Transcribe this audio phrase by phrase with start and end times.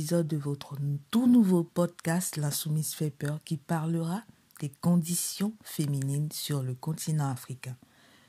[0.00, 0.76] de votre
[1.10, 4.22] tout nouveau podcast L'insoumise fait peur qui parlera
[4.58, 7.76] des conditions féminines sur le continent africain.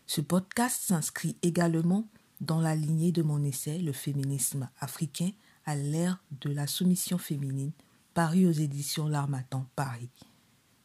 [0.05, 2.09] Ce podcast s'inscrit également
[2.41, 5.31] dans la lignée de mon essai Le féminisme africain
[5.66, 7.72] à l'ère de la soumission féminine
[8.13, 10.11] paru aux éditions L'Armatan Paris.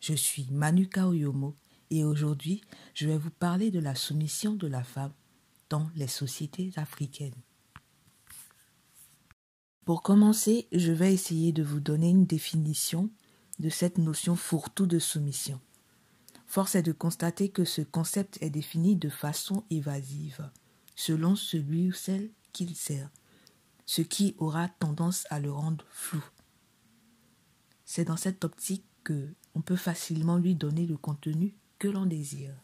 [0.01, 1.57] Je suis Manuka Oyomo
[1.91, 2.61] et aujourd'hui
[2.95, 5.13] je vais vous parler de la soumission de la femme
[5.69, 7.35] dans les sociétés africaines.
[9.87, 13.09] Pour commencer, je vais essayer de vous donner une définition
[13.61, 15.61] de cette notion fourre-tout de soumission.
[16.49, 20.51] Force est de constater que ce concept est défini de façon évasive,
[20.97, 23.09] selon celui ou celle qu'il sert,
[23.85, 26.25] ce qui aura tendance à le rendre flou.
[27.85, 32.57] C'est dans cette optique que on peut facilement lui donner le contenu que l'on désire.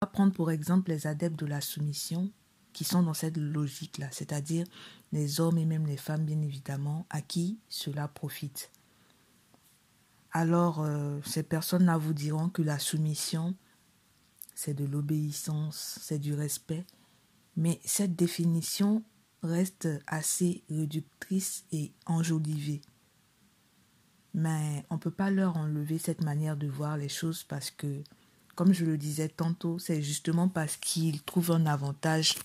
[0.00, 2.30] On va prendre pour exemple les adeptes de la soumission
[2.72, 4.66] qui sont dans cette logique-là, c'est-à-dire
[5.12, 8.70] les hommes et même les femmes, bien évidemment, à qui cela profite.
[10.32, 13.54] Alors, euh, ces personnes-là vous diront que la soumission,
[14.54, 16.86] c'est de l'obéissance, c'est du respect,
[17.56, 19.02] mais cette définition
[19.42, 22.80] reste assez réductrice et enjolivée.
[24.34, 28.02] Mais on ne peut pas leur enlever cette manière de voir les choses parce que,
[28.54, 32.36] comme je le disais tantôt, c'est justement parce qu'ils trouvent un avantage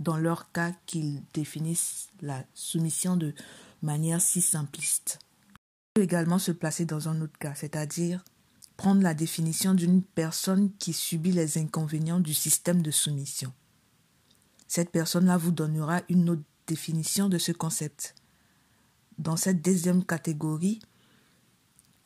[0.00, 3.34] dans leur cas qu'ils définissent la soumission de
[3.82, 5.18] manière si simpliste.
[5.54, 8.24] On peut également se placer dans un autre cas, c'est-à-dire
[8.76, 13.52] prendre la définition d'une personne qui subit les inconvénients du système de soumission.
[14.68, 18.14] Cette personne-là vous donnera une autre définition de ce concept.
[19.18, 20.80] Dans cette deuxième catégorie,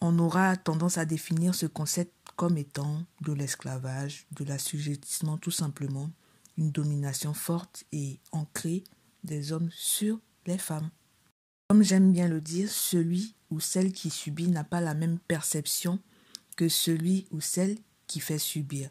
[0.01, 6.11] on aura tendance à définir ce concept comme étant de l'esclavage, de l'assujettissement tout simplement,
[6.59, 8.85] une domination forte et ancrée
[9.25, 10.91] des hommes sur les femmes.
[11.69, 16.01] Comme j'aime bien le dire, celui ou celle qui subit n'a pas la même perception
[16.57, 18.91] que celui ou celle qui fait subir.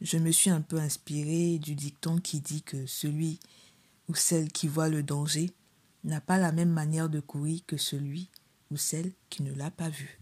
[0.00, 3.40] Je me suis un peu inspiré du dicton qui dit que celui
[4.08, 5.50] ou celle qui voit le danger
[6.04, 8.30] n'a pas la même manière de courir que celui
[8.70, 10.20] ou celle qui ne l'a pas vu.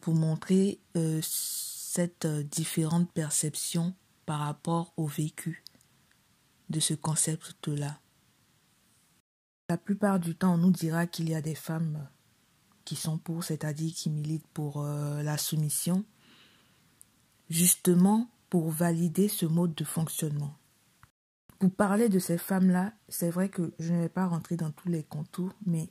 [0.00, 3.94] Pour montrer euh, cette euh, différente perception
[4.24, 5.62] par rapport au vécu
[6.70, 8.00] de ce concept-là.
[9.68, 12.08] La plupart du temps, on nous dira qu'il y a des femmes
[12.84, 16.04] qui sont pour, c'est-à-dire qui militent pour euh, la soumission,
[17.50, 20.56] justement pour valider ce mode de fonctionnement.
[21.58, 24.88] Pour parler de ces femmes-là, c'est vrai que je ne vais pas rentrer dans tous
[24.88, 25.90] les contours, mais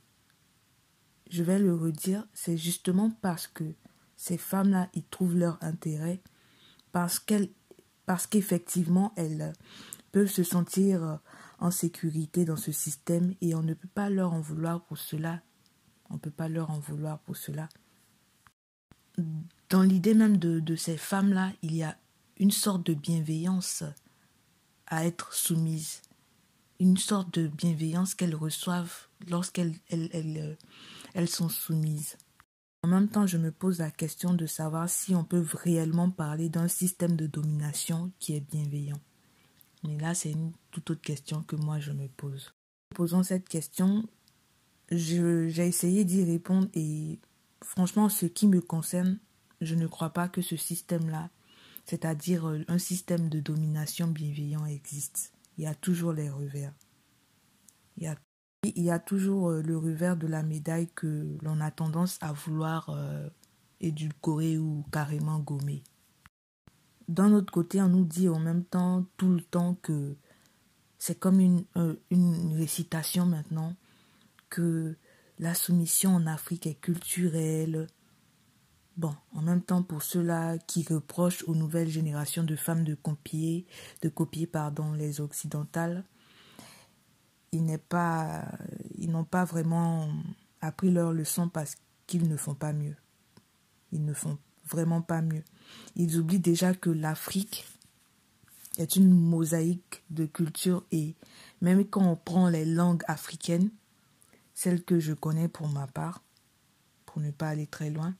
[1.28, 3.64] je vais le redire, c'est justement parce que
[4.16, 6.22] ces femmes-là, ils trouvent leur intérêt,
[6.92, 7.20] parce
[8.06, 9.52] parce qu'effectivement, elles,
[10.16, 11.16] peuvent se sentir euh,
[11.58, 15.42] en sécurité dans ce système et on ne peut pas leur en vouloir pour cela.
[16.08, 17.68] On ne peut pas leur en vouloir pour cela.
[19.68, 21.98] Dans l'idée même de, de ces femmes-là, il y a
[22.38, 23.84] une sorte de bienveillance
[24.86, 26.00] à être soumises,
[26.80, 30.54] une sorte de bienveillance qu'elles reçoivent lorsqu'elles elles, elles, euh,
[31.12, 32.16] elles sont soumises.
[32.82, 36.48] En même temps, je me pose la question de savoir si on peut réellement parler
[36.48, 38.98] d'un système de domination qui est bienveillant.
[39.86, 42.52] Mais là, c'est une toute autre question que moi je me pose.
[42.92, 44.04] En posant cette question,
[44.90, 47.18] j'ai essayé d'y répondre et
[47.62, 49.18] franchement, ce qui me concerne,
[49.60, 51.30] je ne crois pas que ce système-là,
[51.84, 55.32] c'est-à-dire euh, un système de domination bienveillant existe.
[55.56, 56.74] Il y a toujours les revers.
[57.96, 58.16] Il y a,
[58.64, 62.32] il y a toujours euh, le revers de la médaille que l'on a tendance à
[62.32, 63.28] vouloir euh,
[63.80, 65.82] édulcorer ou carrément gommer
[67.08, 70.16] d'un autre côté, on nous dit en même temps, tout le temps, que
[70.98, 73.74] c'est comme une, euh, une récitation maintenant,
[74.50, 74.96] que
[75.38, 77.86] la soumission en Afrique est culturelle.
[78.96, 83.66] Bon, en même temps, pour ceux-là qui reprochent aux nouvelles générations de femmes de copier,
[84.02, 86.04] de copier pardon, les occidentales,
[87.52, 87.78] ils
[88.98, 90.08] ils n'ont pas vraiment
[90.60, 91.76] appris leur leçon parce
[92.06, 92.96] qu'ils ne font pas mieux.
[93.92, 95.44] Ils ne font vraiment pas mieux.
[95.96, 97.66] Ils oublient déjà que l'Afrique
[98.78, 101.14] est une mosaïque de cultures et
[101.60, 103.70] même quand on prend les langues africaines,
[104.54, 106.22] celles que je connais pour ma part,
[107.06, 108.14] pour ne pas aller très loin,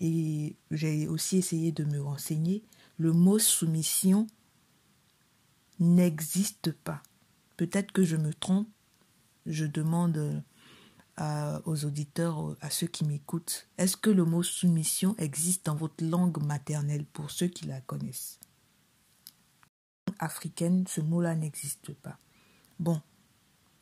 [0.00, 2.62] et j'ai aussi essayé de me renseigner,
[2.98, 4.26] le mot soumission
[5.78, 7.02] n'existe pas.
[7.56, 8.68] Peut-être que je me trompe,
[9.46, 10.42] je demande
[11.18, 16.42] aux auditeurs, à ceux qui m'écoutent, est-ce que le mot soumission existe dans votre langue
[16.42, 18.40] maternelle pour ceux qui la connaissent?
[20.18, 22.18] Africaine, ce mot-là n'existe pas.
[22.78, 23.00] Bon,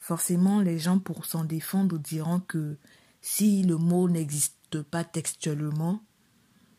[0.00, 2.78] Forcément, les gens, pour s'en défendre, diront que
[3.20, 6.02] si le mot n'existe pas textuellement,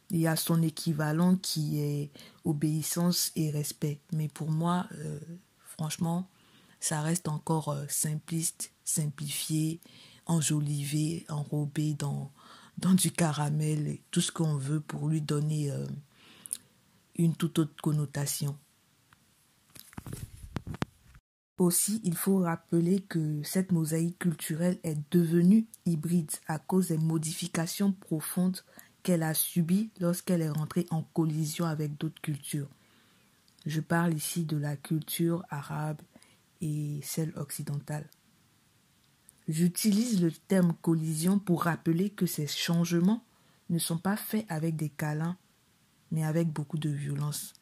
[0.09, 2.11] il y a son équivalent qui est
[2.45, 4.01] obéissance et respect.
[4.11, 5.19] Mais pour moi, euh,
[5.63, 6.27] franchement,
[6.79, 9.79] ça reste encore euh, simpliste, simplifié,
[10.31, 12.31] enjolivé, enrobé dans,
[12.77, 15.85] du caramel, tout ce qu'on veut pour lui donner euh,
[17.15, 18.57] une toute autre connotation.
[21.57, 27.91] Aussi, il faut rappeler que cette mosaïque culturelle est devenue hybride à cause des modifications
[27.91, 28.61] profondes
[29.03, 32.69] qu'elle a subies lorsqu'elle est rentrée en collision avec d'autres cultures.
[33.65, 36.01] Je parle ici de la culture arabe
[36.61, 38.07] et celle occidentale.
[39.47, 43.23] J'utilise le terme collision pour rappeler que ces changements
[43.69, 45.37] ne sont pas faits avec des câlins,
[46.11, 47.53] mais avec beaucoup de violence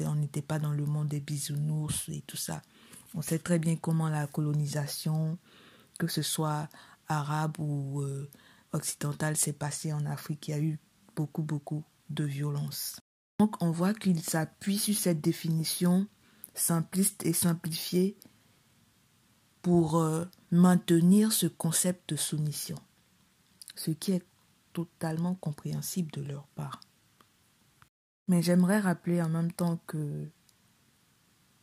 [0.00, 2.62] on n'était pas dans le monde des bisounours et tout ça.
[3.14, 5.38] On sait très bien comment la colonisation,
[5.98, 6.68] que ce soit
[7.06, 8.28] arabe ou euh,
[8.72, 10.48] occidentale, s'est passée en Afrique.
[10.48, 10.78] Il y a eu
[11.14, 13.00] beaucoup, beaucoup de violence.
[13.38, 16.06] Donc on voit qu'il s'appuie sur cette définition
[16.54, 18.16] simpliste et simplifiée
[19.62, 20.24] pour euh,
[20.54, 22.78] maintenir ce concept de soumission,
[23.74, 24.24] ce qui est
[24.72, 26.80] totalement compréhensible de leur part.
[28.28, 30.28] Mais j'aimerais rappeler en même temps que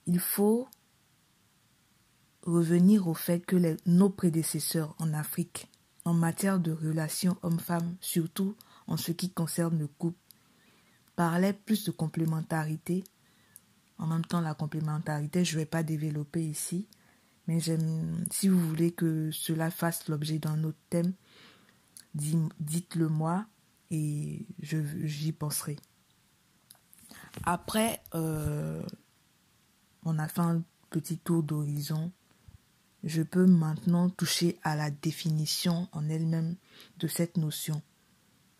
[0.07, 0.67] il faut
[2.43, 5.69] revenir au fait que nos prédécesseurs en Afrique,
[6.03, 8.57] en matière de relations hommes-femmes, surtout
[8.87, 10.19] en ce qui concerne le couple,
[11.15, 13.05] parlaient plus de complémentarité.
[13.97, 16.87] En même temps, la complémentarité, je ne vais pas développer ici,
[17.47, 21.13] mais si vous voulez que cela fasse l'objet d'un autre thème,
[22.13, 23.45] dites-le moi
[23.89, 25.77] et j'y penserai.
[27.43, 28.83] Après, euh,
[30.03, 32.11] on a fait un petit tour d'horizon.
[33.03, 36.55] Je peux maintenant toucher à la définition en elle-même
[36.99, 37.81] de cette notion.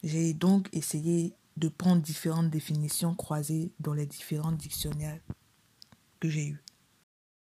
[0.03, 5.21] J'ai donc essayé de prendre différentes définitions croisées dans les différents dictionnaires
[6.19, 6.63] que j'ai eus.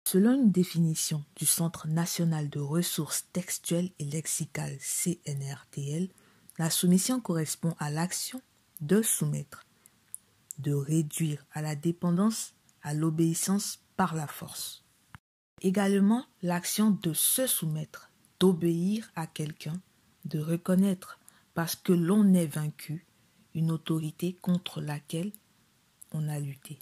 [0.07, 6.09] Selon une définition du Centre national de ressources textuelles et lexicales CNRTL,
[6.57, 8.41] la soumission correspond à l'action
[8.81, 9.65] de soumettre
[10.59, 14.83] de réduire à la dépendance, à l'obéissance par la force.
[15.61, 19.81] Également l'action de se soumettre, d'obéir à quelqu'un,
[20.25, 21.19] de reconnaître,
[21.53, 23.05] parce que l'on est vaincu,
[23.53, 25.31] une autorité contre laquelle
[26.11, 26.77] on a lutté.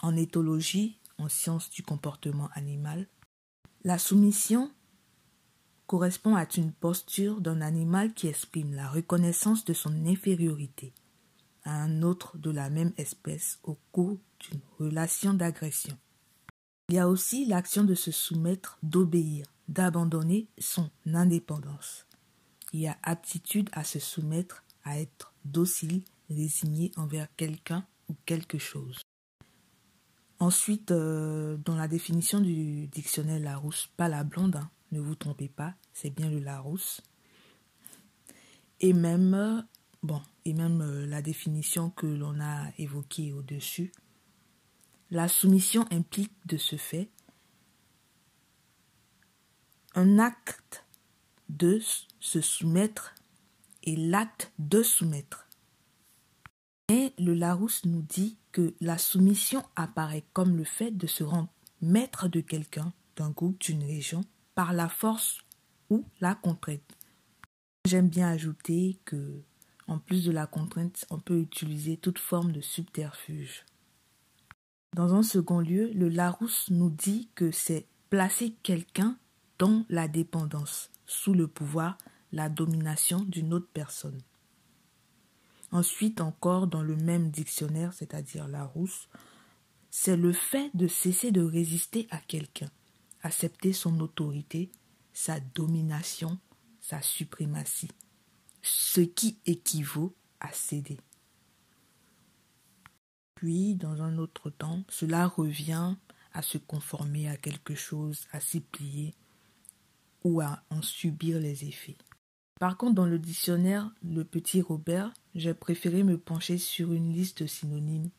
[0.00, 0.98] En éthologie,
[1.70, 3.06] du comportement animal,
[3.84, 4.70] la soumission
[5.86, 10.94] correspond à une posture d'un animal qui exprime la reconnaissance de son infériorité,
[11.64, 15.98] à un autre de la même espèce au cours d'une relation d'agression.
[16.88, 22.06] Il y a aussi l'action de se soumettre, d'obéir, d'abandonner son indépendance.
[22.72, 28.58] Il y a aptitude à se soumettre, à être docile, résigné envers quelqu'un ou quelque
[28.58, 29.02] chose.
[30.42, 35.48] Ensuite, euh, dans la définition du dictionnaire Larousse, pas la blonde, hein, ne vous trompez
[35.48, 37.00] pas, c'est bien le Larousse.
[38.80, 39.64] Et même
[40.02, 43.92] Bon, et même euh, la définition que l'on a évoquée au-dessus.
[45.12, 47.08] La soumission implique de ce fait
[49.94, 50.84] un acte
[51.50, 51.80] de
[52.18, 53.14] se soumettre
[53.84, 55.46] et l'acte de soumettre.
[56.92, 61.48] Et le Larousse nous dit que la soumission apparaît comme le fait de se rendre
[61.80, 64.20] maître de quelqu'un, d'un groupe, d'une région,
[64.54, 65.38] par la force
[65.88, 66.98] ou la contrainte.
[67.86, 69.42] J'aime bien ajouter que
[69.86, 73.64] en plus de la contrainte, on peut utiliser toute forme de subterfuge.
[74.94, 79.16] Dans un second lieu, le Larousse nous dit que c'est placer quelqu'un
[79.58, 81.96] dans la dépendance, sous le pouvoir,
[82.32, 84.20] la domination d'une autre personne.
[85.72, 89.08] Ensuite encore, dans le même dictionnaire, c'est-à-dire Larousse,
[89.90, 92.70] c'est le fait de cesser de résister à quelqu'un,
[93.22, 94.70] accepter son autorité,
[95.12, 96.38] sa domination,
[96.80, 97.88] sa suprématie
[98.62, 100.98] ce qui équivaut à céder.
[103.34, 105.96] Puis, dans un autre temps, cela revient
[106.32, 109.14] à se conformer à quelque chose, à s'y plier
[110.22, 111.98] ou à en subir les effets.
[112.62, 117.42] Par contre, dans le dictionnaire Le Petit Robert, j'ai préféré me pencher sur une liste
[117.42, 118.10] de synonymes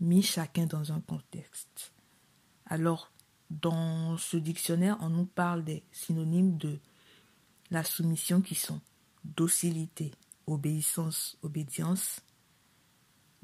[0.00, 1.92] mis chacun dans un contexte.
[2.66, 3.12] Alors,
[3.50, 6.80] dans ce dictionnaire, on nous parle des synonymes de
[7.70, 8.80] la soumission qui sont
[9.22, 10.10] docilité,
[10.48, 12.22] obéissance, obédience,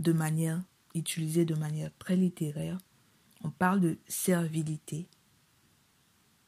[0.00, 0.60] de manière
[0.96, 2.78] utilisée de manière très littéraire.
[3.44, 5.08] On parle de servilité,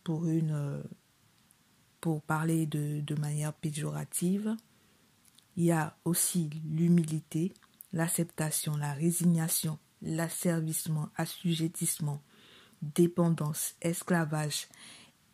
[0.03, 0.83] pour une
[2.03, 4.57] pour parler de, manière péjorative.
[5.57, 7.55] Il y a aussi l'humilité,
[7.93, 12.21] l'acceptation, la résignation, l'asservissement, assujettissement,
[12.83, 14.67] dépendance, esclavage,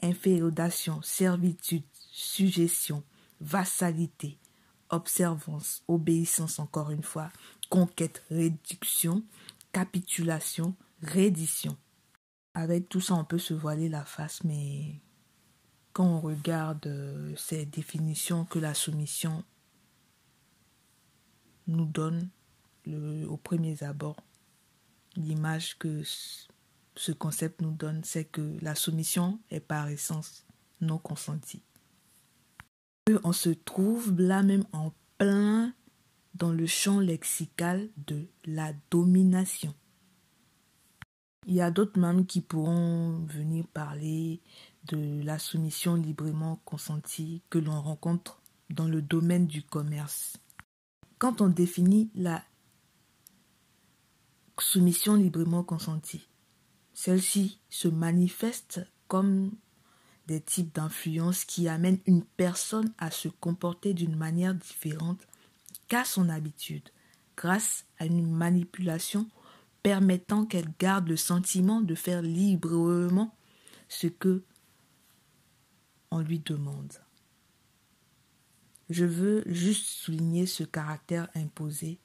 [0.02, 3.02] inféodation, servitude, suggestion,
[3.40, 4.38] vassalité,
[4.90, 7.30] observance, obéissance encore une fois,
[7.70, 9.24] conquête, réduction,
[9.72, 11.78] capitulation, reddition.
[12.52, 15.00] Avec tout ça, on peut se voiler la face, mais
[15.98, 19.42] quand on regarde euh, ces définitions que la soumission
[21.66, 22.28] nous donne
[22.86, 24.14] le, au premier abord,
[25.16, 26.04] l'image que
[26.94, 30.46] ce concept nous donne, c'est que la soumission est par essence
[30.80, 31.64] non consentie.
[33.24, 35.74] On se trouve là même en plein
[36.34, 39.74] dans le champ lexical de la domination.
[41.48, 44.40] Il y a d'autres même qui pourront venir parler
[44.88, 48.40] de la soumission librement consentie que l'on rencontre
[48.70, 50.36] dans le domaine du commerce.
[51.18, 52.42] Quand on définit la
[54.58, 56.28] soumission librement consentie,
[56.94, 59.52] celle-ci se manifeste comme
[60.26, 65.26] des types d'influence qui amènent une personne à se comporter d'une manière différente
[65.88, 66.88] qu'à son habitude,
[67.36, 69.28] grâce à une manipulation
[69.82, 73.34] permettant qu'elle garde le sentiment de faire librement
[73.88, 74.42] ce que
[76.10, 76.92] on lui demande.
[78.90, 81.98] Je veux juste souligner ce caractère imposé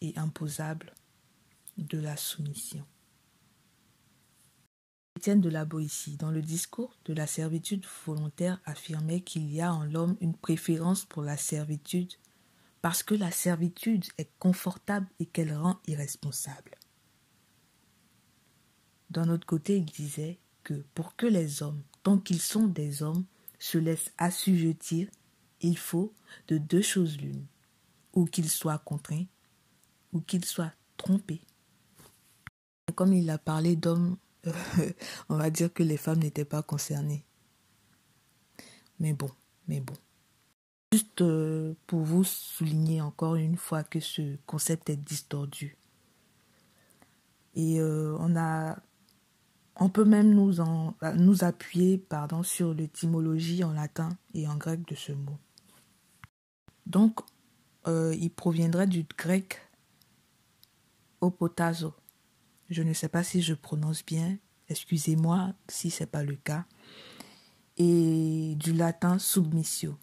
[0.00, 0.94] et imposable
[1.76, 2.86] de la soumission.
[5.16, 9.72] Étienne de la Boétie, dans le discours de la servitude volontaire, affirmait qu'il y a
[9.72, 12.14] en l'homme une préférence pour la servitude
[12.80, 16.72] parce que la servitude est confortable et qu'elle rend irresponsable.
[19.10, 23.24] D'un autre côté, il disait que pour que les hommes, tant qu'ils sont des hommes,
[23.58, 25.08] se laissent assujettir,
[25.60, 26.12] il faut
[26.48, 27.46] de deux choses l'une,
[28.12, 29.26] ou qu'ils soient contraints,
[30.12, 31.42] ou qu'ils soient trompés.
[32.94, 34.16] Comme il a parlé d'hommes,
[35.28, 37.24] on va dire que les femmes n'étaient pas concernées.
[38.98, 39.30] Mais bon,
[39.68, 39.94] mais bon.
[40.92, 45.78] Juste euh, pour vous souligner encore une fois que ce concept est distordu.
[47.54, 48.76] Et euh, on a
[49.76, 54.86] on peut même nous, en, nous appuyer pardon, sur l'étymologie en latin et en grec
[54.86, 55.38] de ce mot.
[56.86, 57.20] Donc,
[57.86, 59.60] euh, il proviendrait du grec
[61.20, 61.94] opotazo.
[62.68, 64.36] Je ne sais pas si je prononce bien,
[64.68, 66.64] excusez-moi si ce n'est pas le cas.
[67.78, 69.96] Et du latin submissio.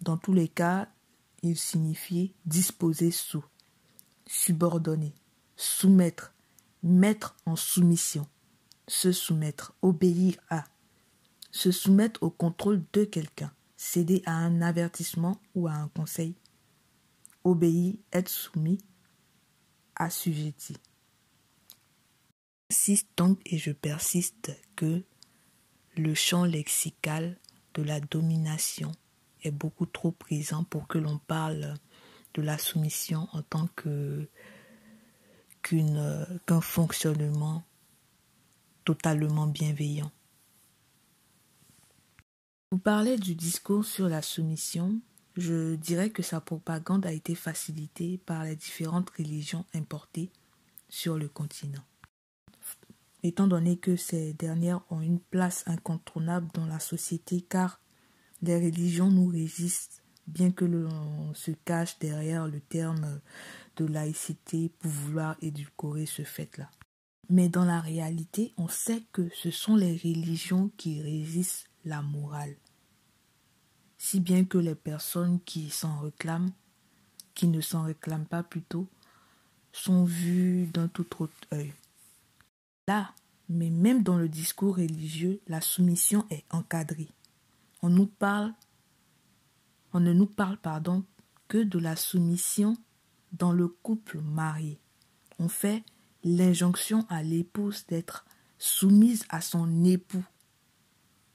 [0.00, 0.88] Dans tous les cas,
[1.42, 3.44] il signifie disposer sous,
[4.26, 5.14] subordonner,
[5.56, 6.34] soumettre,
[6.82, 8.26] mettre en soumission
[8.86, 10.64] se soumettre, obéir à,
[11.50, 16.34] se soumettre au contrôle de quelqu'un, céder à un avertissement ou à un conseil,
[17.44, 18.78] obéir, être soumis,
[19.96, 20.76] assujetti.
[22.70, 25.04] J'insiste donc et je persiste que
[25.96, 27.38] le champ lexical
[27.74, 28.92] de la domination
[29.42, 31.74] est beaucoup trop présent pour que l'on parle
[32.34, 34.28] de la soumission en tant que
[35.62, 37.64] qu'un fonctionnement
[38.84, 40.10] totalement bienveillant.
[42.70, 45.00] Vous parlez du discours sur la soumission.
[45.36, 50.30] Je dirais que sa propagande a été facilitée par les différentes religions importées
[50.88, 51.84] sur le continent.
[53.22, 57.80] Étant donné que ces dernières ont une place incontournable dans la société car
[58.42, 63.20] les religions nous résistent, bien que l'on se cache derrière le terme
[63.76, 66.70] de laïcité pour vouloir édulcorer ce fait-là.
[67.30, 72.56] Mais dans la réalité, on sait que ce sont les religions qui résistent la morale.
[73.98, 76.52] Si bien que les personnes qui s'en réclament,
[77.34, 78.88] qui ne s'en réclament pas plutôt,
[79.72, 81.72] sont vues d'un tout autre œil.
[82.86, 83.12] Là,
[83.48, 87.08] mais même dans le discours religieux, la soumission est encadrée.
[87.82, 88.52] On nous parle,
[89.92, 91.04] on ne nous parle, pardon,
[91.48, 92.76] que de la soumission
[93.32, 94.78] dans le couple marié.
[95.38, 95.82] On fait
[96.24, 98.24] l'injonction à l'épouse d'être
[98.58, 100.24] soumise à son époux.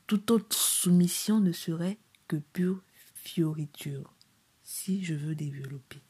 [0.07, 2.81] Toute autre soumission ne serait que pure
[3.15, 4.15] fioriture,
[4.63, 6.01] si je veux développer.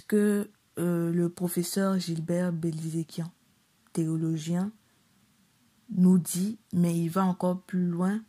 [0.00, 3.30] Ce que euh, le professeur Gilbert Béliséquian,
[3.92, 4.72] théologien,
[5.90, 8.22] nous dit, mais il va encore plus loin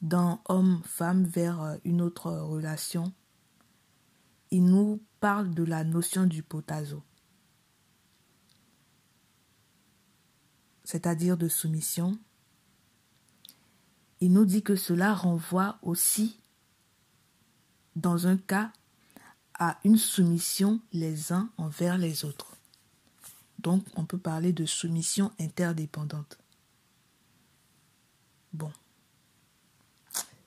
[0.00, 3.12] dans homme-femme vers euh, une autre relation.
[4.50, 7.02] Il nous parle de la notion du potazo.
[10.90, 12.18] C'est-à-dire de soumission,
[14.20, 16.40] il nous dit que cela renvoie aussi,
[17.94, 18.72] dans un cas,
[19.54, 22.56] à une soumission les uns envers les autres.
[23.60, 26.38] Donc, on peut parler de soumission interdépendante.
[28.52, 28.72] Bon.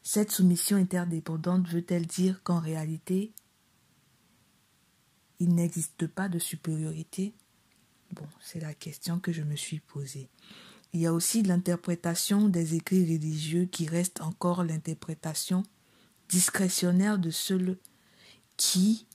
[0.02, 3.32] Cette soumission interdépendante veut-elle dire qu'en réalité,
[5.40, 7.34] il n'existe pas de supériorité?
[8.14, 10.30] Bon, c'est la question que je me suis posée.
[10.94, 15.64] Il y a aussi l'interprétation des écrits religieux qui reste encore l'interprétation
[16.30, 17.80] discrétionnaire de ceux
[18.56, 19.08] qui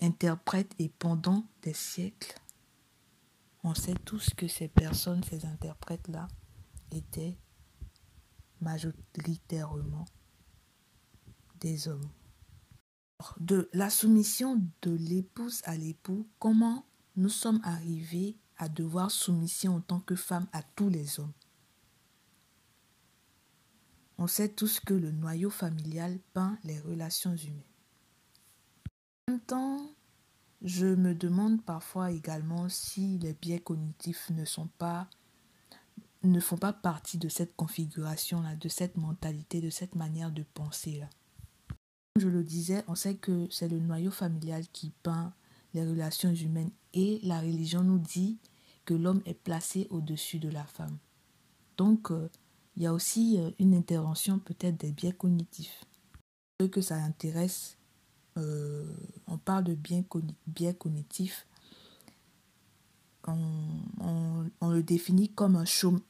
[0.00, 2.38] interprètent et pendant des siècles,
[3.64, 6.28] on sait tous que ces personnes, ces interprètes-là,
[6.92, 7.36] étaient
[8.60, 10.04] majoritairement
[11.58, 12.10] des hommes.
[13.40, 16.86] De la soumission de l'épouse à l'époux, comment
[17.16, 21.32] nous sommes arrivés à devoir soumission en tant que femme à tous les hommes.
[24.18, 27.62] On sait tous que le noyau familial peint les relations humaines.
[29.28, 29.90] En même temps,
[30.62, 35.08] je me demande parfois également si les biais cognitifs ne sont pas
[36.22, 40.42] ne font pas partie de cette configuration là, de cette mentalité, de cette manière de
[40.42, 41.08] penser là.
[41.68, 45.34] Comme je le disais, on sait que c'est le noyau familial qui peint
[45.84, 48.38] relations humaines et la religion nous dit
[48.84, 50.96] que l'homme est placé au-dessus de la femme.
[51.76, 52.30] Donc, euh,
[52.76, 55.84] il y a aussi euh, une intervention peut-être des biais cognitifs.
[56.60, 57.76] Ceux que ça intéresse,
[58.38, 58.84] euh,
[59.26, 61.46] on parle de biais, cognitifs.
[63.26, 65.64] On, on, le définit comme un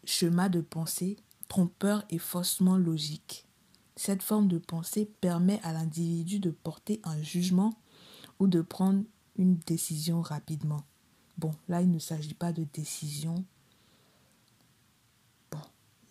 [0.04, 1.16] schéma de pensée
[1.48, 3.46] trompeur et faussement logique.
[3.94, 7.72] Cette forme de pensée permet à l'individu de porter un jugement
[8.38, 9.02] ou de prendre
[9.38, 10.84] une décision rapidement.
[11.38, 13.44] Bon, là, il ne s'agit pas de décision.
[15.50, 15.60] Bon,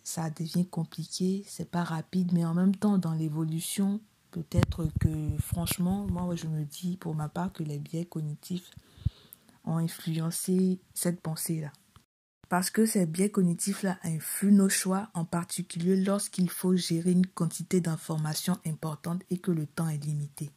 [0.02, 6.06] ça devient compliqué, c'est pas rapide, mais en même temps, dans l'évolution, peut-être que, franchement,
[6.06, 8.70] moi, je me dis pour ma part que les biais cognitifs
[9.64, 11.72] ont influencé cette pensée-là.
[12.48, 17.80] Parce que ces biais cognitifs-là influent nos choix, en particulier lorsqu'il faut gérer une quantité
[17.80, 20.52] d'informations importantes et que le temps est limité.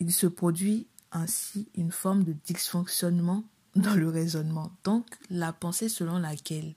[0.00, 3.44] Il se produit ainsi une forme de dysfonctionnement
[3.76, 4.72] dans le raisonnement.
[4.84, 6.74] Donc la pensée selon laquelle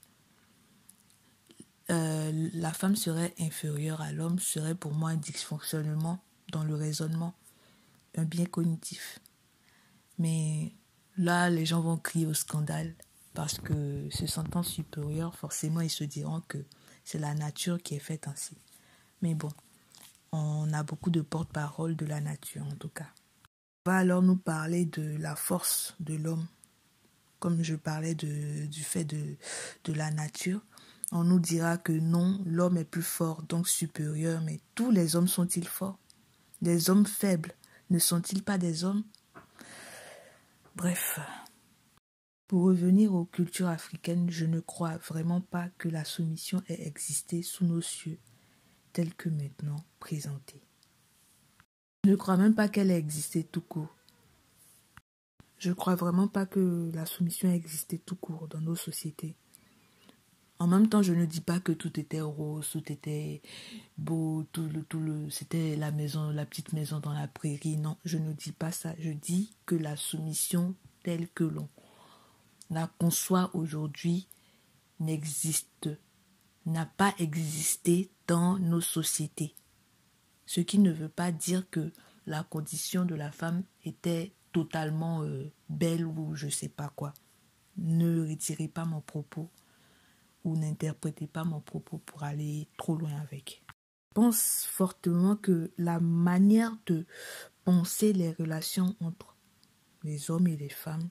[1.90, 7.34] euh, la femme serait inférieure à l'homme serait pour moi un dysfonctionnement dans le raisonnement,
[8.16, 9.18] un bien cognitif.
[10.18, 10.72] Mais
[11.16, 12.94] là, les gens vont crier au scandale
[13.34, 16.58] parce que se sentant supérieur, forcément, ils se diront que
[17.04, 18.56] c'est la nature qui est faite ainsi.
[19.22, 19.50] Mais bon,
[20.32, 23.08] on a beaucoup de porte-parole de la nature en tout cas.
[23.84, 26.46] On va alors nous parler de la force de l'homme,
[27.38, 29.36] comme je parlais du fait de,
[29.84, 30.60] de la nature.
[31.10, 35.28] On nous dira que non, l'homme est plus fort, donc supérieur, mais tous les hommes
[35.28, 35.98] sont-ils forts?
[36.62, 37.54] Les hommes faibles
[37.90, 39.04] ne sont-ils pas des hommes?
[40.74, 41.20] Bref,
[42.46, 47.42] pour revenir aux cultures africaines, je ne crois vraiment pas que la soumission ait existé
[47.42, 48.18] sous nos cieux,
[48.92, 50.62] telle que maintenant présentée.
[52.04, 53.94] Je ne crois même pas qu'elle ait existé tout court.
[55.58, 59.36] Je ne crois vraiment pas que la soumission ait existé tout court dans nos sociétés.
[60.58, 63.42] En même temps, je ne dis pas que tout était rose, tout était
[63.98, 67.76] beau, tout le, tout le, c'était la maison, la petite maison dans la prairie.
[67.76, 68.94] Non, je ne dis pas ça.
[68.98, 71.68] Je dis que la soumission telle que l'on
[72.72, 74.26] la conçoit aujourd'hui
[74.98, 75.90] n'existe,
[76.66, 79.54] n'a pas existé dans nos sociétés.
[80.46, 81.92] Ce qui ne veut pas dire que
[82.26, 87.14] la condition de la femme était totalement euh, belle ou je sais pas quoi.
[87.76, 89.50] Ne retirez pas mon propos
[90.44, 93.62] ou n'interprétez pas mon propos pour aller trop loin avec.
[94.10, 97.06] Je pense fortement que la manière de
[97.64, 99.36] penser les relations entre
[100.02, 101.08] les hommes et les femmes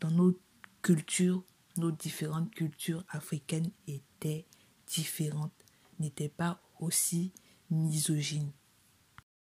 [0.00, 0.38] dans nos
[0.82, 1.42] cultures,
[1.78, 4.46] nos différentes cultures africaines étaient
[4.86, 5.52] différentes,
[5.98, 7.32] n'étaient pas aussi
[7.70, 8.50] misogyne.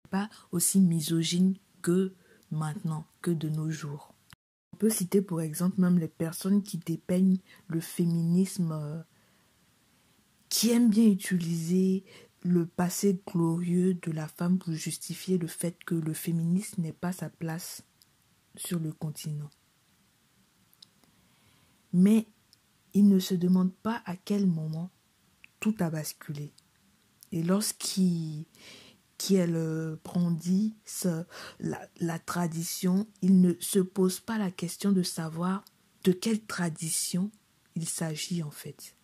[0.09, 2.13] Pas aussi misogyne que
[2.51, 4.13] maintenant, que de nos jours.
[4.73, 9.01] On peut citer pour exemple même les personnes qui dépeignent le féminisme, euh,
[10.47, 12.05] qui aiment bien utiliser
[12.43, 17.11] le passé glorieux de la femme pour justifier le fait que le féminisme n'est pas
[17.11, 17.83] sa place
[18.55, 19.49] sur le continent.
[21.93, 22.27] Mais
[22.93, 24.89] ils ne se demandent pas à quel moment
[25.59, 26.53] tout a basculé.
[27.31, 28.45] Et lorsqu'il
[29.31, 30.75] euh, brandit
[31.59, 35.63] la, la tradition, il ne se pose pas la question de savoir
[36.03, 37.31] de quelle tradition
[37.75, 38.95] il s'agit en fait.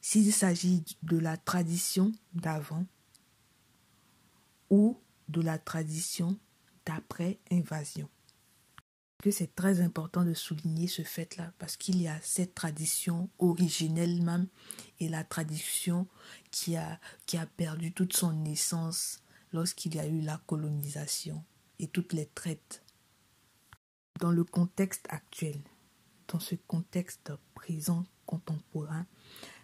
[0.00, 2.86] s'il s'agit de la tradition d'avant
[4.70, 6.38] ou de la tradition
[6.86, 8.08] d'après invasion.
[9.22, 14.22] Que c'est très important de souligner ce fait-là parce qu'il y a cette tradition originelle
[14.22, 14.46] même
[14.98, 16.06] et la tradition
[16.50, 21.44] qui a, qui a perdu toute son essence lorsqu'il y a eu la colonisation
[21.78, 22.82] et toutes les traites.
[24.20, 25.60] Dans le contexte actuel,
[26.28, 29.06] dans ce contexte présent contemporain,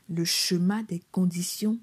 [0.09, 1.79] le chemin des conditions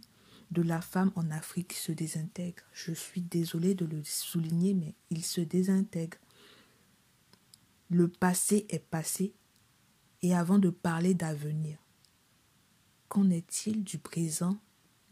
[0.52, 2.64] de la femme en Afrique se désintègre.
[2.74, 6.18] Je suis désolée de le souligner, mais il se désintègre.
[7.94, 9.36] Le passé est passé,
[10.24, 11.78] et avant de parler d'avenir,
[13.08, 14.58] qu'en est-il du présent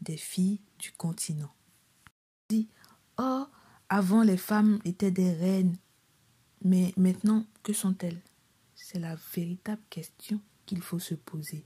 [0.00, 1.54] des filles du continent?
[2.48, 2.68] Dit,
[3.18, 3.44] oh,
[3.88, 5.76] avant les femmes étaient des reines,
[6.64, 8.20] mais maintenant, que sont-elles?
[8.74, 11.64] C'est la véritable question qu'il faut se poser.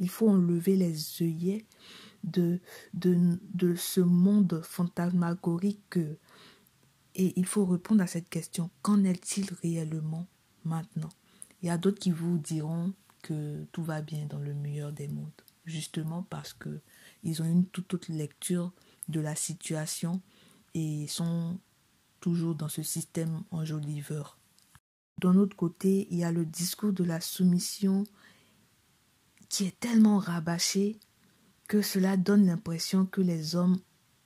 [0.00, 1.64] Il faut enlever les œillets
[2.24, 2.58] de,
[3.76, 6.00] ce monde fantasmagorique
[7.14, 8.68] et il faut répondre à cette question.
[8.82, 10.26] Qu'en est-il réellement?
[10.66, 11.08] Maintenant
[11.62, 15.08] Il y a d'autres qui vous diront que tout va bien dans le meilleur des
[15.08, 15.30] mondes,
[15.64, 16.80] justement parce que
[17.22, 18.72] ils ont une toute autre lecture
[19.08, 20.20] de la situation
[20.74, 21.58] et sont
[22.20, 24.38] toujours dans ce système enjoliveur.
[25.20, 28.04] D'un autre côté, il y a le discours de la soumission
[29.48, 30.98] qui est tellement rabâché
[31.68, 33.78] que cela donne l'impression que les hommes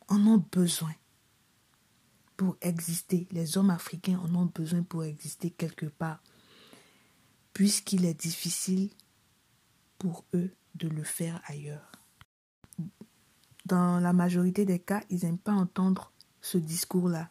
[0.08, 0.92] en ont besoin
[2.36, 3.28] pour exister.
[3.30, 6.22] Les hommes africains en ont besoin pour exister quelque part,
[7.52, 8.90] puisqu'il est difficile
[9.98, 11.90] pour eux de le faire ailleurs.
[13.66, 17.30] Dans la majorité des cas, ils n'aiment pas entendre ce discours-là.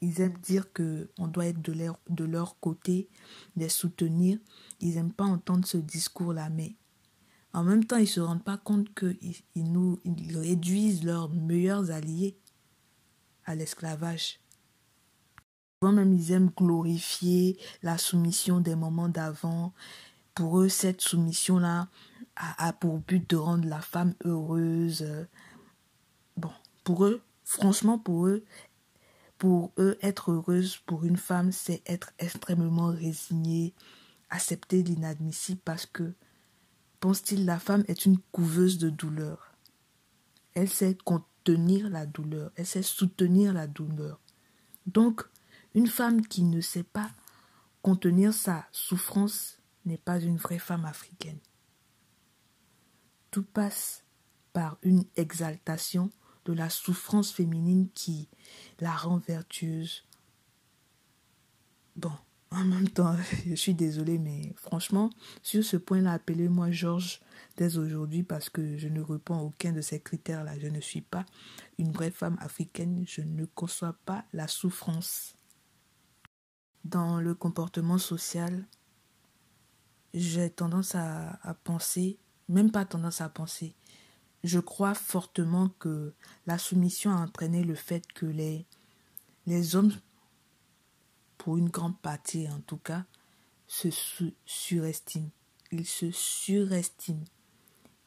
[0.00, 3.08] Ils aiment dire que on doit être de leur, de leur côté,
[3.56, 4.38] les soutenir.
[4.80, 6.76] Ils n'aiment pas entendre ce discours-là, mais
[7.52, 10.00] en même temps, ils ne se rendent pas compte qu'ils ils nous
[10.34, 12.38] réduisent leurs meilleurs alliés
[13.44, 14.40] à l'esclavage.
[15.80, 19.72] Même, ils aiment glorifier la soumission des moments d'avant.
[20.34, 21.86] Pour eux, cette soumission-là
[22.34, 25.06] a, a, pour but de rendre la femme heureuse.
[26.36, 26.50] Bon,
[26.82, 28.44] pour eux, franchement, pour eux,
[29.38, 33.72] pour eux, être heureuse pour une femme, c'est être extrêmement résignée,
[34.30, 36.12] accepter l'inadmissible parce que
[36.98, 39.54] pense-t-il, la femme est une couveuse de douleur.
[40.54, 44.18] Elle sait contenir la douleur, elle sait soutenir la douleur.
[44.86, 45.22] Donc,
[45.74, 47.10] une femme qui ne sait pas
[47.82, 51.38] contenir sa souffrance n'est pas une vraie femme africaine.
[53.30, 54.04] Tout passe
[54.52, 56.10] par une exaltation
[56.44, 58.28] de la souffrance féminine qui
[58.80, 60.04] la rend vertueuse.
[61.96, 62.12] Bon,
[62.50, 65.10] en même temps, je suis désolée, mais franchement,
[65.42, 67.20] sur ce point-là, appelez-moi Georges
[67.56, 70.58] dès aujourd'hui parce que je ne réponds aucun de ces critères-là.
[70.58, 71.26] Je ne suis pas
[71.78, 75.37] une vraie femme africaine, je ne conçois pas la souffrance.
[76.84, 78.66] Dans le comportement social,
[80.14, 83.74] j'ai tendance à, penser, même pas tendance à penser,
[84.44, 86.14] je crois fortement que
[86.46, 88.66] la soumission a entraîné le fait que les,
[89.46, 89.92] les hommes
[91.38, 93.04] pour une grande partie en tout cas,
[93.66, 93.88] se
[94.44, 95.30] surestiment.
[95.70, 97.24] Ils se surestiment.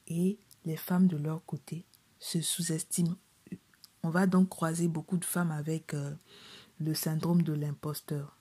[0.08, 1.86] Et les femmes de leur côté
[2.20, 3.16] se sous-estiment.
[4.04, 6.14] On va donc croiser beaucoup de femmes avec euh,
[6.80, 8.38] le syndrome de l'imposteur.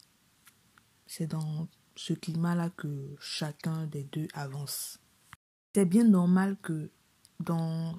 [1.13, 5.01] C'est dans ce climat-là que chacun des deux avance.
[5.75, 6.93] C'est bien normal que
[7.41, 7.99] dans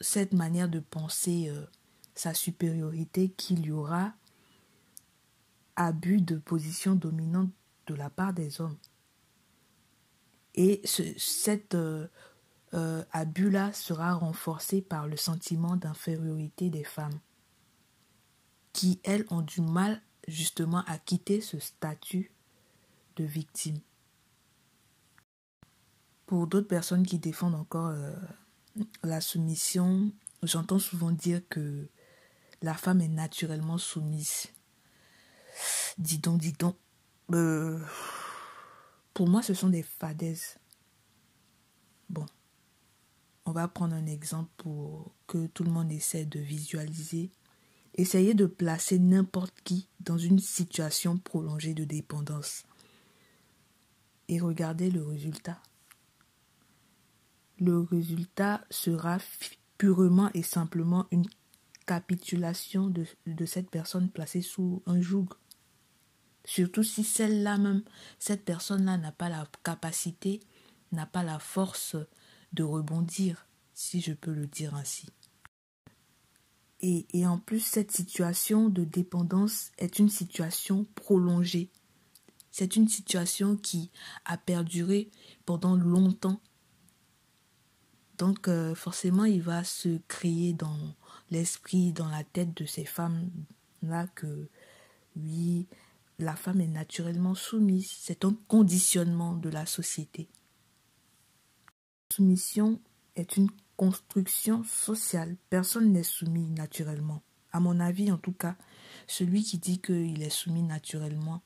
[0.00, 1.66] cette manière de penser euh,
[2.14, 4.14] sa supériorité, qu'il y aura
[5.74, 7.50] abus de position dominante
[7.88, 8.78] de la part des hommes.
[10.54, 12.06] Et ce, cet euh,
[12.74, 17.18] euh, abus-là sera renforcé par le sentiment d'infériorité des femmes,
[18.72, 22.30] qui, elles, ont du mal justement à quitter ce statut
[23.16, 23.78] de victime.
[26.26, 28.14] Pour d'autres personnes qui défendent encore euh,
[29.02, 30.10] la soumission,
[30.42, 31.88] j'entends souvent dire que
[32.62, 34.46] la femme est naturellement soumise.
[35.98, 36.76] Dis donc, dis donc.
[37.32, 37.78] Euh,
[39.12, 40.58] pour moi, ce sont des fadaises.
[42.08, 42.26] Bon.
[43.46, 47.30] On va prendre un exemple pour que tout le monde essaie de visualiser.
[47.96, 52.64] Essayez de placer n'importe qui dans une situation prolongée de dépendance.
[54.28, 55.62] Et regardez le résultat.
[57.58, 59.18] Le résultat sera
[59.78, 61.26] purement et simplement une
[61.86, 65.28] capitulation de, cette personne placée sous un joug.
[66.44, 67.84] Surtout si celle-là même,
[68.18, 70.40] cette personne-là n'a pas la capacité,
[70.90, 71.96] n'a pas la force
[72.52, 73.46] de rebondir.
[73.76, 75.08] si je peux le dire ainsi.
[76.86, 81.70] Et, en plus, cette situation de dépendance est une situation prolongée.
[82.50, 83.90] C'est une situation qui
[84.26, 85.08] a perduré
[85.46, 86.42] pendant longtemps.
[88.18, 90.76] Donc euh, forcément, il va se créer dans
[91.30, 94.50] l'esprit, dans la tête de ces femmes-là que
[95.16, 95.66] oui,
[96.18, 97.90] la femme est naturellement soumise.
[97.98, 100.28] C'est un conditionnement de la société.
[102.12, 102.78] Soumission
[103.16, 105.36] est une construction sociale.
[105.50, 107.22] Personne n'est soumis naturellement.
[107.52, 108.56] À mon avis, en tout cas,
[109.06, 111.42] celui qui dit qu'il est soumis naturellement,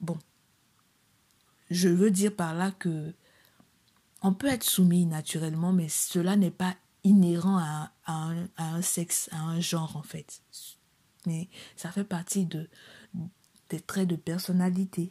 [0.00, 0.18] bon,
[1.70, 3.14] je veux dire par là que
[4.22, 9.60] on peut être soumis naturellement, mais cela n'est pas inhérent à, un, sexe, à un
[9.60, 10.42] genre en fait.
[11.26, 12.68] Mais ça fait partie de,
[13.68, 15.10] des traits de personnalité.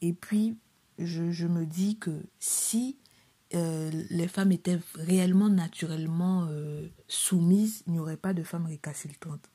[0.00, 0.58] Et puis,
[0.98, 2.98] je me dis que si
[3.54, 9.48] euh, les femmes étaient réellement naturellement euh, soumises, il n'y aurait pas de femmes récalcitrantes.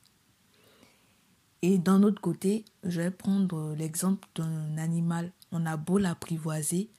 [1.62, 5.31] Et d'un autre côté, je vais prendre l'exemple d'un animal.
[5.51, 6.89] On a beau l'apprivoiser,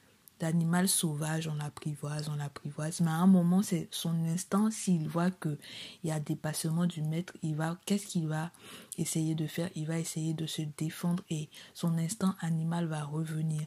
[0.41, 5.31] l'animal sauvage, on l'apprivoise, on l'apprivoise, mais à un moment, c'est son instinct, s'il voit
[5.31, 5.59] qu'il
[6.05, 8.51] y a dépassement du maître, il va, qu'est-ce qu'il va
[8.99, 9.71] essayer de faire?
[9.77, 13.63] Il va essayer de se défendre et son instinct animal va revenir.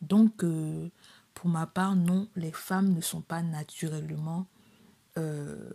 [0.00, 0.88] Donc, euh,
[1.40, 4.46] pour ma part, non, les femmes ne sont pas naturellement
[5.16, 5.70] euh,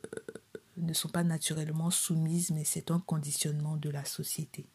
[0.78, 4.67] ne sont pas naturellement soumises, mais c'est un conditionnement de la société.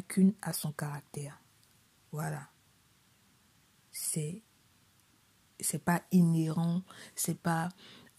[0.00, 1.40] Chacune a son caractère.
[2.10, 2.48] Voilà.
[3.92, 4.42] C'est
[5.60, 6.82] c'est pas inhérent,
[7.14, 7.68] c'est pas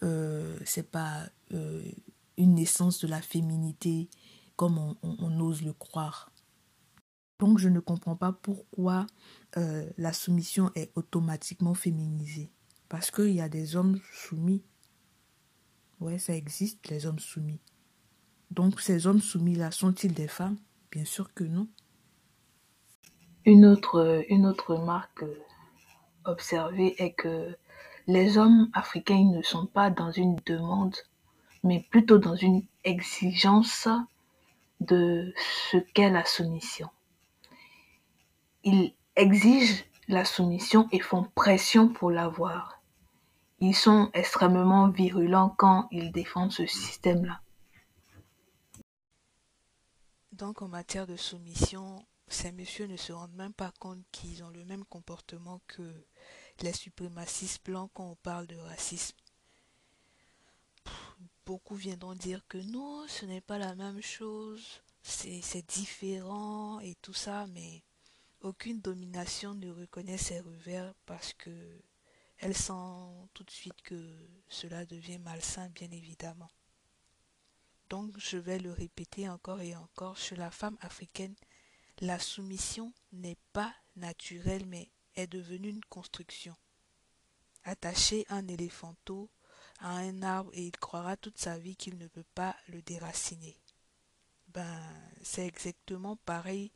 [0.01, 0.58] euh,
[0.93, 1.84] pas euh,
[2.38, 4.10] une naissance de la féminité
[4.56, 6.31] comme on, ose le croire.
[7.41, 9.08] Donc je ne comprends pas pourquoi
[9.58, 12.51] euh, la soumission est automatiquement féminisée.
[12.88, 14.63] Parce qu'il y a des hommes soumis.
[15.99, 17.60] Ouais, ça existe, les hommes soumis.
[18.51, 20.58] Donc ces hommes soumis-là sont-ils des femmes?
[20.91, 21.67] Bien sûr que non.
[23.45, 25.25] Une autre, une autre remarque
[26.25, 27.58] observer est que
[28.06, 30.95] les hommes africains ne sont pas dans une demande,
[31.63, 33.88] mais plutôt dans une exigence
[34.80, 35.34] de
[35.71, 36.88] ce qu'est la soumission.
[38.63, 42.82] Ils exigent la soumission et font pression pour l'avoir.
[43.60, 47.41] Ils sont extrêmement virulents quand ils défendent ce système-là.
[50.32, 54.50] Donc en matière de soumission, ces messieurs ne se rendent même pas compte qu'ils ont
[54.50, 56.06] le même comportement que
[56.62, 59.17] les suprémacistes blancs quand on parle de racisme.
[61.45, 67.13] Beaucoup viendront dire que non, ce n'est pas la même chose, c'est différent et tout
[67.13, 67.84] ça, mais
[68.41, 71.82] aucune domination ne reconnaît ces revers parce que
[72.38, 76.49] elle sent tout de suite que cela devient malsain, bien évidemment.
[77.89, 81.36] Donc je vais le répéter encore et encore, chez la femme africaine,
[81.99, 86.56] la soumission n'est pas naturelle mais est devenue une construction.
[87.63, 89.30] Attacher un éléphanteau
[89.80, 93.56] à un arbre et il croira toute sa vie qu'il ne peut pas le déraciner.
[94.47, 94.82] Ben,
[95.21, 96.71] c'est exactement pareil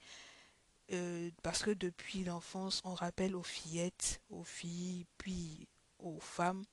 [0.91, 5.67] euh, parce que depuis l'enfance, on rappelle aux fillettes, aux filles, puis
[5.99, 6.63] aux femmes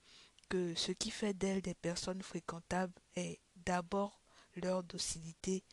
[0.48, 4.20] que ce qui fait d'elles des personnes fréquentables est d'abord
[4.56, 5.64] leur docilité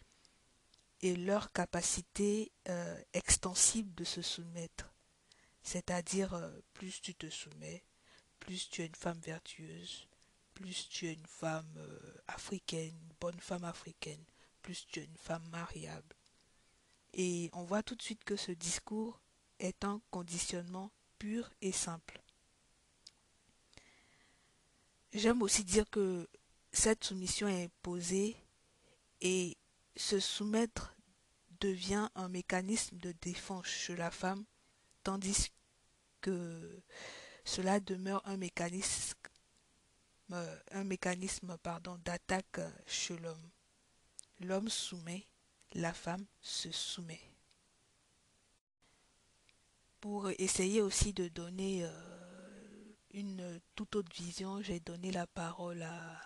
[1.01, 4.93] et leur capacité euh, extensible de se soumettre.
[5.61, 7.83] C'est-à-dire, euh, plus tu te soumets,
[8.39, 10.07] plus tu es une femme vertueuse,
[10.53, 11.77] plus tu es une femme
[12.27, 14.23] africaine, bonne femme africaine,
[14.61, 16.18] plus tu es une femme mariable.
[17.13, 19.19] Et on voit tout de suite que ce discours
[19.59, 22.21] est un conditionnement pur et simple.
[25.13, 26.29] J'aime aussi dire que
[26.71, 28.37] cette soumission est imposée
[29.21, 29.57] et
[29.95, 30.95] se soumettre
[31.59, 34.45] devient un mécanisme de défense chez la femme,
[35.03, 35.51] tandis
[36.21, 36.81] que
[37.43, 39.17] cela demeure un mécanisme,
[40.31, 41.57] euh, un mécanisme
[42.05, 43.49] d'attaque chez l'homme.
[44.39, 45.25] L'homme soumet,
[45.73, 47.19] la femme se soumet.
[49.99, 51.89] Pour essayer aussi de donner euh,
[53.11, 56.21] une toute autre vision, j'ai donné la parole à,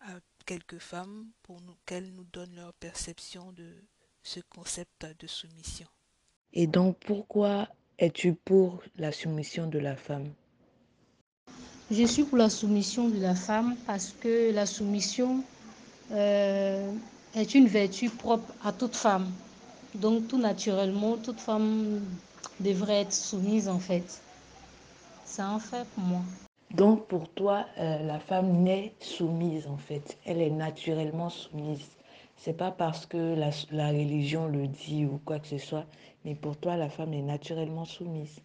[0.00, 3.72] à quelques femmes pour qu'elles nous donnent leur perception de
[4.22, 5.86] ce concept de soumission.
[6.52, 7.68] Et donc, pourquoi
[7.98, 10.32] es-tu pour la soumission de la femme?
[11.90, 15.42] Je suis pour la soumission de la femme parce que la soumission
[16.12, 16.92] euh,
[17.34, 19.30] est une vertu propre à toute femme.
[19.94, 22.00] Donc, tout naturellement, toute femme
[22.60, 24.20] devrait être soumise en fait.
[25.24, 26.22] C'est un fait pour moi.
[26.74, 30.18] Donc pour toi, euh, la femme naît soumise en fait.
[30.24, 31.86] Elle est naturellement soumise.
[32.36, 35.84] C'est pas parce que la, la, religion le dit ou quoi que ce soit,
[36.24, 38.40] mais pour toi, la femme est naturellement soumise.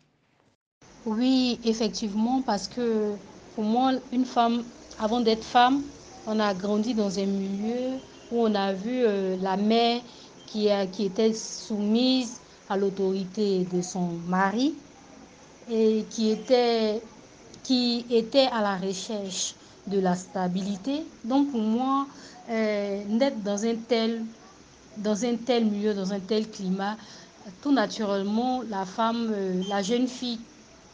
[1.05, 3.13] Oui, effectivement, parce que
[3.53, 4.63] pour moi, une femme,
[4.99, 5.83] avant d'être femme,
[6.27, 7.99] on a grandi dans un milieu
[8.39, 10.01] on a vu euh, la mère
[10.47, 14.73] qui, était soumise à l'autorité de son mari
[15.69, 17.01] et qui était,
[18.51, 19.55] à la recherche
[19.87, 21.03] de la stabilité.
[21.23, 22.07] Donc pour moi,
[22.49, 24.23] euh, naître dans un tel
[24.97, 26.95] dans un tel milieu, dans un tel climat,
[27.61, 30.39] tout naturellement, la femme, euh, la jeune fille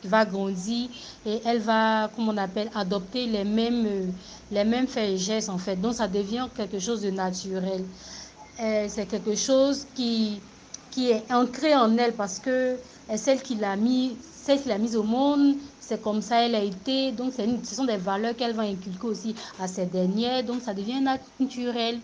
[0.07, 0.89] va grandir
[1.25, 4.05] et elle va, comme on appelle, adopter les mêmes, euh,
[4.51, 5.75] les mêmes faits et gestes en fait.
[5.75, 7.83] Donc ça devient quelque chose de naturel.
[8.57, 10.39] C'est quelque chose qui,
[10.91, 12.77] qui est ancré en elle parce que
[13.15, 16.63] celle qui l'a mis, celle qui l'a mise au monde, c'est comme ça elle a
[16.63, 17.11] été.
[17.11, 20.43] Donc ce sont des valeurs qu'elle va inculquer aussi à ces dernières.
[20.43, 21.01] Donc ça devient
[21.39, 21.99] naturel.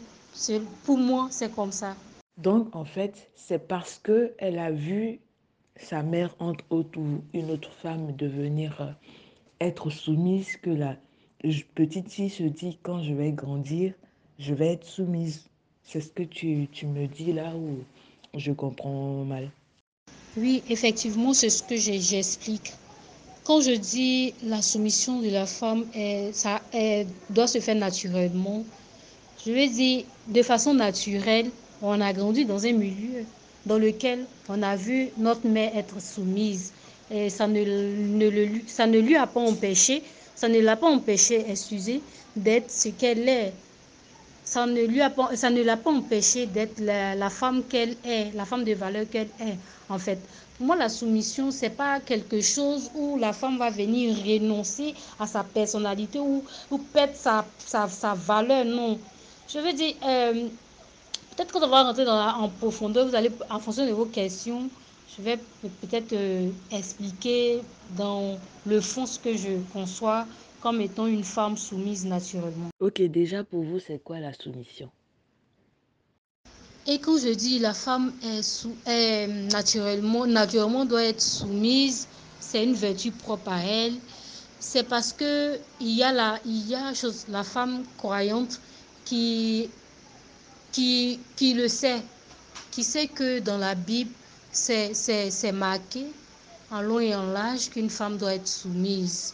[0.83, 1.95] Pour moi, c'est comme ça.
[2.38, 5.19] Donc, en fait, c'est parce qu'elle a vu
[5.80, 8.92] sa mère, entre autres, ou une autre femme devenir euh,
[9.60, 10.96] être soumise que la
[11.76, 13.94] petite fille se dit quand je vais grandir,
[14.40, 15.46] je vais être soumise.
[15.84, 17.80] C'est ce que tu, tu, me dis là ou
[18.38, 19.50] je comprends mal?
[20.36, 22.74] Oui, effectivement, c'est ce que j'explique.
[23.44, 26.62] Quand je dis la soumission de la femme, est, ça
[27.30, 28.66] doit se faire naturellement,
[29.46, 31.50] je veux dire de façon naturelle,
[31.82, 33.26] on a grandi dans un milieu
[33.67, 36.71] dans lequel on a vu notre mère être soumise.
[37.12, 40.03] Et ça ne, ne le, ça ne lui a pas empêché,
[40.36, 42.01] ça ne l'a pas empêché, excusez,
[42.36, 43.53] d'être ce qu'elle est.
[44.43, 48.34] Ça ne lui a pas, ça ne l'a pas empêché d'être la, femme qu'elle est,
[48.34, 49.58] la femme de valeur qu'elle est,
[49.89, 50.19] en fait.
[50.58, 55.27] Pour moi, la soumission, c'est pas quelque chose où la femme va venir renoncer à
[55.27, 58.99] sa personnalité ou, ou perdre sa, sa, sa valeur, non.
[59.47, 60.47] Je veux dire, euh,
[61.38, 64.06] peut-être quand on va rentrer dans la, en profondeur, vous allez, en fonction de vos
[64.06, 64.69] questions,
[65.15, 67.62] je vais peut-être euh, expliquer
[67.95, 70.26] dans le fond ce que je conçois
[70.62, 72.69] comme étant une femme soumise naturellement.
[72.80, 74.89] Ok, déjà pour vous, c'est quoi la soumission?
[76.88, 82.08] Et quand je dis la femme est, sou, est naturellement, naturellement doit être soumise,
[82.39, 83.93] c'est une vertu propre à elle.
[84.60, 88.60] C'est parce que il y a la, il y a chose, la femme croyante
[89.06, 89.69] qui,
[90.71, 92.01] qui, qui le sait,
[92.71, 94.12] qui sait que dans la Bible,
[94.51, 96.06] c'est marqué
[96.71, 99.34] en long et en large qu'une femme doit être soumise.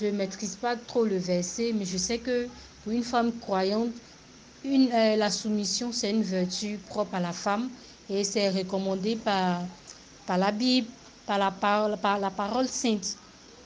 [0.00, 2.48] Je ne maîtrise pas trop le verset, mais je sais que
[2.82, 3.92] pour une femme croyante,
[4.64, 7.70] une, euh, la soumission, c'est une vertu propre à la femme
[8.08, 9.68] et c'est recommandé par,
[10.26, 10.88] par la Bible,
[11.26, 13.18] par la, par, par la parole sainte.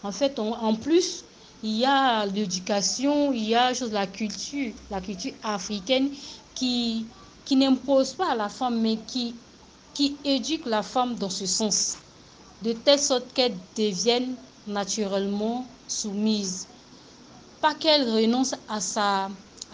[0.02, 1.24] En fait, on, en plus,
[1.66, 6.10] il y a l'éducation, il y a la culture, la culture africaine
[6.54, 7.04] qui,
[7.44, 9.34] qui n'impose pas à la femme, mais qui,
[9.92, 11.96] qui éduque la femme dans ce sens,
[12.62, 14.36] de telle sorte qu'elle devienne
[14.68, 16.68] naturellement soumise.
[17.60, 19.24] Pas qu'elle renonce à sa,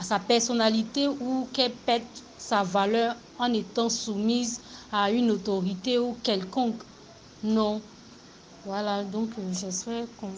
[0.01, 6.17] à sa personnalité ou qu'elle pète sa valeur en étant soumise à une autorité ou
[6.23, 6.81] quelconque.
[7.45, 7.83] Non.
[8.65, 10.31] Voilà, donc j'espère qu'on...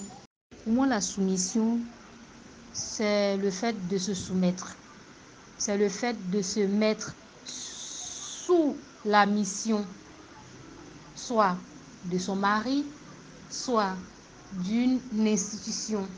[0.65, 1.79] Pour moi, la soumission,
[2.73, 4.75] c'est le fait de se soumettre.
[5.59, 7.13] C'est le fait de se mettre
[7.45, 8.75] sous
[9.05, 9.85] la mission,
[11.15, 11.59] soit
[12.11, 12.83] de son mari,
[13.51, 13.95] soit
[14.65, 16.09] d'une institution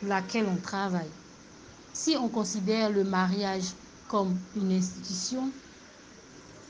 [0.00, 1.10] pour laquelle on travaille.
[1.94, 3.72] Si on considère le mariage
[4.06, 5.50] comme une institution,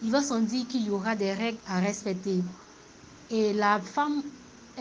[0.03, 2.45] il va sans dire qu'il y aura des règles à respecter.
[3.31, 4.23] Et la femme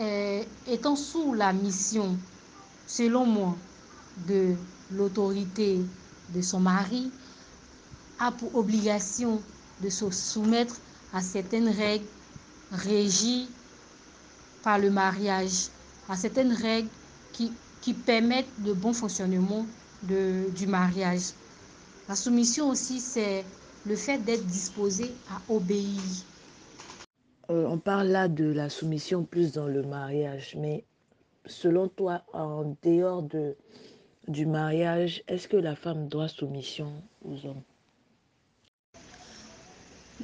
[0.00, 2.16] euh, étant sous la mission,
[2.86, 3.56] selon moi,
[4.26, 4.54] de
[4.90, 5.80] l'autorité
[6.34, 7.10] de son mari,
[8.18, 9.42] a pour obligation
[9.82, 10.76] de se soumettre
[11.12, 12.06] à certaines règles
[12.70, 13.48] régies
[14.62, 15.68] par le mariage,
[16.08, 16.88] à certaines règles
[17.32, 19.66] qui, qui permettent le bon fonctionnement
[20.02, 21.32] de, du mariage.
[22.08, 23.44] La soumission aussi, c'est
[23.84, 26.00] le fait d'être disposé à obéir.
[27.50, 30.84] Euh, on parle là de la soumission plus dans le mariage, mais
[31.46, 33.56] selon toi, en dehors de,
[34.26, 36.92] du mariage, est-ce que la femme doit soumission
[37.24, 37.62] aux hommes?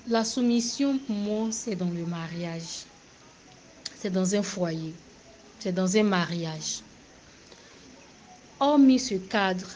[0.09, 2.85] La soumission, pour moi, c'est dans le mariage.
[3.97, 4.93] C'est dans un foyer.
[5.61, 6.81] C'est dans un mariage.
[8.61, 9.71] Hormis ce cadre,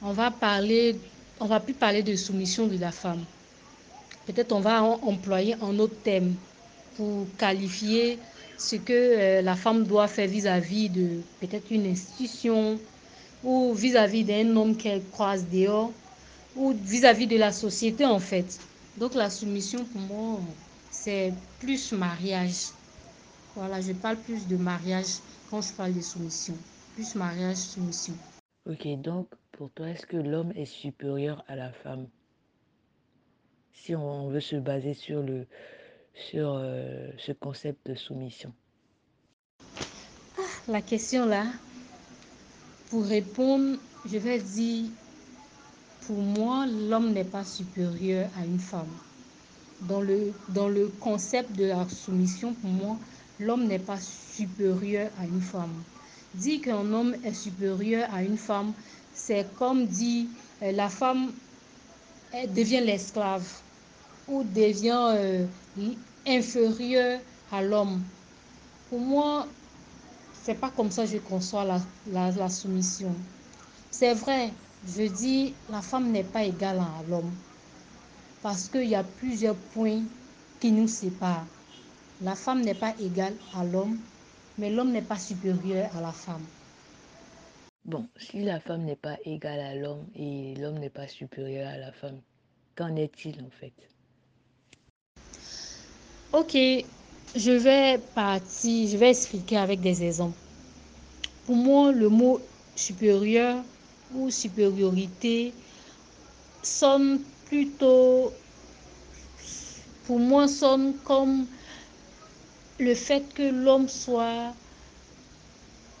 [0.00, 0.98] on va parler,
[1.38, 3.24] on va plus parler de soumission de la femme.
[4.26, 6.34] Peut-être on va employer un autre thème
[6.96, 8.18] pour qualifier
[8.58, 12.78] ce que euh, la femme doit faire vis-à-vis de peut-être une institution
[13.42, 15.90] ou vis-à-vis d'un homme qu'elle croise dehors
[16.56, 18.58] ou vis-à-vis de la société en fait.
[18.96, 20.40] Donc la soumission pour moi,
[20.90, 22.68] c'est plus mariage.
[23.56, 25.18] Voilà, je parle plus de mariage
[25.50, 26.54] quand je parle de soumission.
[26.94, 28.14] Plus mariage, soumission.
[28.68, 32.06] Ok, donc pour toi, est-ce que l'homme est supérieur à la femme?
[33.74, 35.46] Si on veut se baser sur, le,
[36.14, 38.52] sur euh, ce concept de soumission.
[40.38, 41.44] Ah, la question là,
[42.88, 44.86] pour répondre, je vais dire,
[46.06, 48.88] pour moi, l'homme n'est pas supérieur à une femme.
[49.82, 52.96] Dans le, dans le concept de la soumission, pour moi,
[53.40, 55.82] l'homme n'est pas supérieur à une femme.
[56.34, 58.72] Dire qu'un homme est supérieur à une femme,
[59.12, 60.26] c'est comme dire
[60.62, 61.32] euh, la femme
[62.54, 63.44] devient l'esclave
[64.26, 65.46] ou devient euh,
[66.26, 67.20] inférieure
[67.50, 68.12] à l'homme.
[68.88, 69.56] Pour moi,
[70.32, 73.30] c'est pas comme ça que je conçois la, la, la soumission.
[73.90, 77.42] C'est vrai, je dis la femme n'est pas égale à l'homme
[78.42, 80.04] parce qu'il y a plusieurs points
[80.60, 81.48] qui nous séparent.
[82.20, 84.08] La femme n'est pas égale à l'homme,
[84.58, 86.52] mais l'homme n'est pas supérieur à la femme.
[87.84, 91.78] Bon, si la femme n'est pas égale à l'homme et l'homme n'est pas supérieur à
[91.78, 92.22] la femme,
[92.76, 93.93] qu'en est-il en fait?
[96.34, 96.56] Ok,
[97.36, 100.36] je vais partir, je vais expliquer avec des exemples.
[101.46, 102.40] Pour moi, le mot
[102.74, 103.62] supérieur
[104.12, 105.52] ou supériorité
[106.64, 108.32] sonne plutôt,
[110.06, 111.46] pour moi, sonne comme
[112.80, 114.56] le fait que l'homme soit,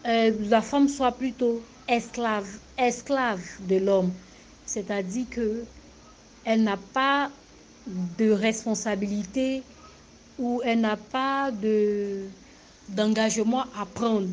[0.04, 4.10] euh, la femme soit plutôt esclave, esclave de l'homme.
[4.66, 5.62] C'est-à-dire que
[6.44, 7.30] elle n'a pas
[7.86, 9.62] de responsabilité
[10.38, 12.24] ou elle n'a pas de
[12.88, 14.28] d'engagement à prendre.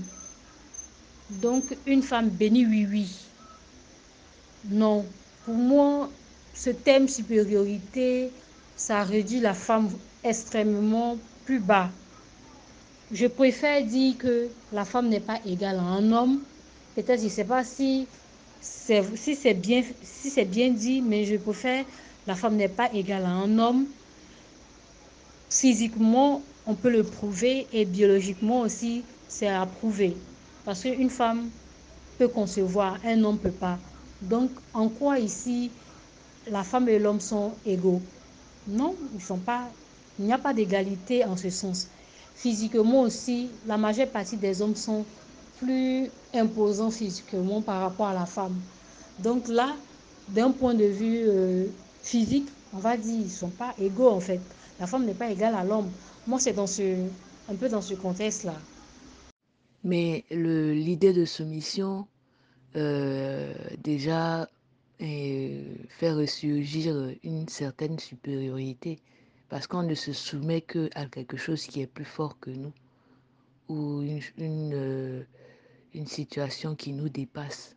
[1.30, 3.10] Donc une femme bénie oui oui.
[4.70, 5.06] Non,
[5.46, 6.10] pour moi
[6.54, 8.32] ce thème supériorité
[8.76, 9.90] ça réduit la femme
[10.24, 11.90] extrêmement plus bas.
[13.12, 16.42] Je préfère dire que la femme n'est pas égale à un homme.
[16.96, 18.08] Peut-être je ne sais pas si
[18.60, 21.86] c'est si bien si bien dit mais je préfère
[22.28, 23.86] la femme n'est pas égale à un homme.
[25.52, 30.16] Physiquement, on peut le prouver et biologiquement aussi, c'est à prouver.
[30.64, 31.50] Parce qu'une femme
[32.18, 33.78] peut concevoir, un homme ne peut pas.
[34.22, 35.70] Donc, en quoi ici
[36.48, 38.02] la femme et l'homme sont égaux?
[38.66, 39.68] Non, ils sont pas.
[40.18, 41.90] Il n'y a pas d'égalité en ce sens.
[42.34, 45.06] Physiquement aussi, la majeure partie des hommes sont
[45.58, 48.62] plus imposants physiquement par rapport à la femme.
[49.18, 49.76] Donc là,
[50.28, 51.68] d'un point de vue euh,
[52.02, 54.40] physique, on va dire, ils ne sont pas égaux en fait.
[54.80, 55.92] La femme n'est pas égale à l'homme.
[56.28, 57.08] Moi, c'est dans ce,
[57.50, 58.56] un peu dans ce contexte-là.
[59.84, 62.08] Mais l'idée de soumission,
[62.76, 63.54] euh,
[63.84, 64.48] déjà,
[65.02, 69.00] euh, fait ressurgir une certaine supériorité.
[69.50, 72.74] Parce qu'on ne se soumet que à quelque chose qui est plus fort que nous.
[73.68, 75.24] Ou une, une, euh,
[75.94, 77.76] une situation qui nous dépasse.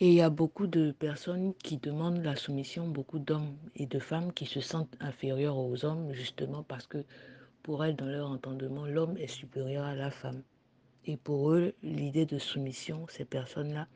[0.00, 3.98] Et il y a beaucoup de personnes qui demandent la soumission, beaucoup d'hommes et de
[4.00, 7.04] femmes qui se sentent inférieurs aux hommes, justement parce que
[7.62, 10.42] pour elles, dans leur entendement, l'homme est supérieur à la femme.
[11.06, 13.86] Et pour eux, l'idée de soumission, ces personnes-là,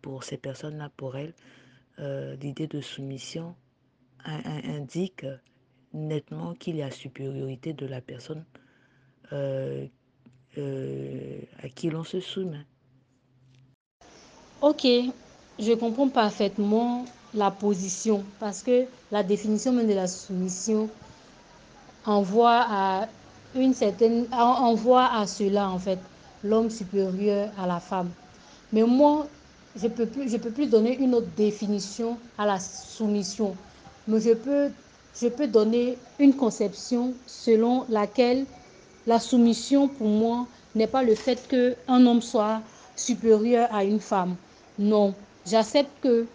[0.00, 1.34] pour ces personnes-là, pour elles,
[1.98, 3.56] euh, l'idée de soumission
[4.24, 5.26] indique
[5.92, 8.44] nettement qu'il y a supériorité de la personne
[9.32, 9.86] euh,
[10.58, 12.64] euh, à qui l'on se soumet.
[14.60, 14.86] Ok,
[15.58, 17.04] je comprends parfaitement
[17.34, 20.88] la position parce que la définition même de la soumission
[22.06, 23.08] envoie à
[23.54, 25.98] une certaine envoie à cela en fait
[26.44, 28.10] l'homme supérieur à la femme.
[28.72, 29.26] Mais moi
[29.76, 33.56] je peux plus je peux plus donner une autre définition à la soumission.
[34.06, 34.70] Mais je peux
[35.20, 38.46] je peux donner une conception selon laquelle
[39.06, 40.46] la soumission pour moi
[40.76, 42.62] n'est pas le fait que un homme soit
[42.94, 44.36] supérieur à une femme.
[44.78, 45.14] Non
[45.48, 46.26] J'accepte que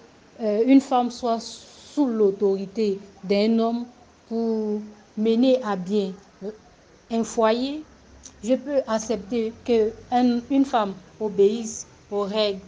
[0.42, 3.86] euh, une femme soit sous l'autorité d'un homme
[4.28, 4.82] pour
[5.18, 6.12] mener à bien
[7.12, 7.84] un foyer.
[8.44, 9.92] Je peux accepter que
[10.66, 12.60] femme obéisse aux règles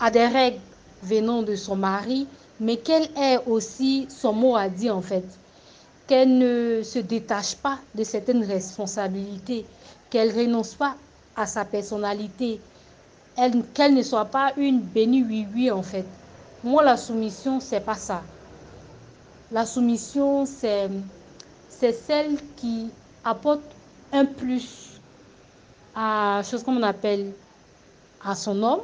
[0.00, 0.60] à des règles
[1.04, 2.26] venant de son mari,
[2.58, 5.24] mais qu'elle ait aussi son mot à dire en fait,
[6.08, 9.64] qu'elle ne se détache pas de certaines responsabilités,
[10.10, 10.96] qu'elle renonce pas
[11.36, 12.60] à sa personnalité,
[13.36, 16.04] qu'elle ne soit pas une bénie oui-oui en fait.
[16.64, 18.22] Moi, la soumission, c'est pas ça.
[19.50, 20.88] La soumission, c'est,
[21.68, 22.90] c'est celle qui
[23.24, 23.62] apporte
[24.12, 25.00] un plus
[25.94, 27.32] à chose qu'on appelle
[28.24, 28.80] à son homme.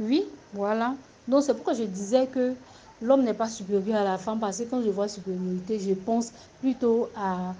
[0.00, 0.94] Oui, voilà.
[1.28, 2.54] Donc c'est pourquoi je disais que
[3.02, 6.32] l'homme n'est pas supérieur à la femme parce que quand je vois supériorité, je pense
[6.60, 7.54] plutôt à,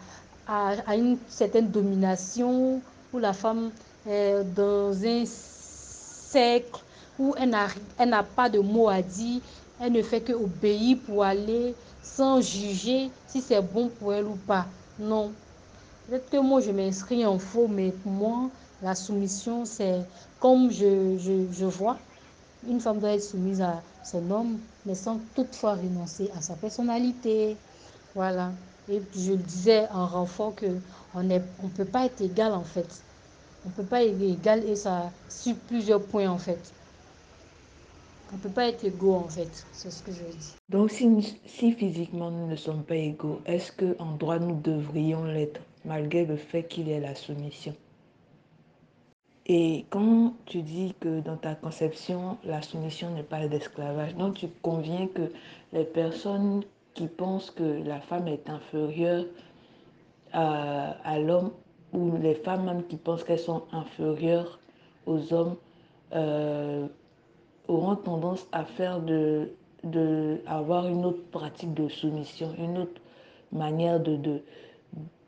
[0.47, 2.81] à, une certaine domination
[3.13, 3.71] où la femme
[4.07, 5.25] est dans un
[6.33, 6.81] cercle
[7.19, 9.41] où elle n'a pas de mots à dire,
[9.81, 14.37] elle ne fait que obéir pour aller sans juger si c'est bon pour elle ou
[14.47, 14.67] pas.
[14.99, 15.31] Non.
[16.09, 18.51] Peut-être que moi, je m'inscris en faux, mais pour moi,
[18.83, 20.01] la soumission, c'est
[20.41, 21.99] comme je, vois,
[22.69, 27.57] une femme doit être soumise à son homme, mais sans toutefois renoncer à sa personnalité.
[28.15, 28.51] Voilà.
[28.89, 30.67] Et je disais en renfort que
[31.15, 31.39] on ne
[31.77, 32.89] peut pas être égal en fait.
[33.65, 36.73] On ne peut pas être égal et ça sur plusieurs points en fait.
[38.33, 40.55] On ne peut pas être égaux en fait, c'est ce que je dis.
[40.69, 45.61] Donc si, si physiquement nous ne sommes pas égaux, est-ce qu'en droit nous devrions l'être
[45.85, 47.75] malgré le fait qu'il y ait la soumission?
[49.47, 54.49] Et quand tu dis que dans ta conception, la soumission n'est pas l'esclavage, donc tu
[54.63, 55.31] conviens que
[55.73, 56.63] les personnes
[56.95, 59.25] qui pensent que la femme est inférieure
[60.33, 61.51] à l'homme
[61.93, 64.59] ou les femmes même qui pensent qu'elles sont inférieures
[65.07, 65.57] aux hommes
[66.15, 66.87] euh,
[67.69, 69.51] auront tendance à faire de,
[69.85, 73.01] de avoir une autre pratique de soumission, une autre
[73.51, 74.43] manière de, de,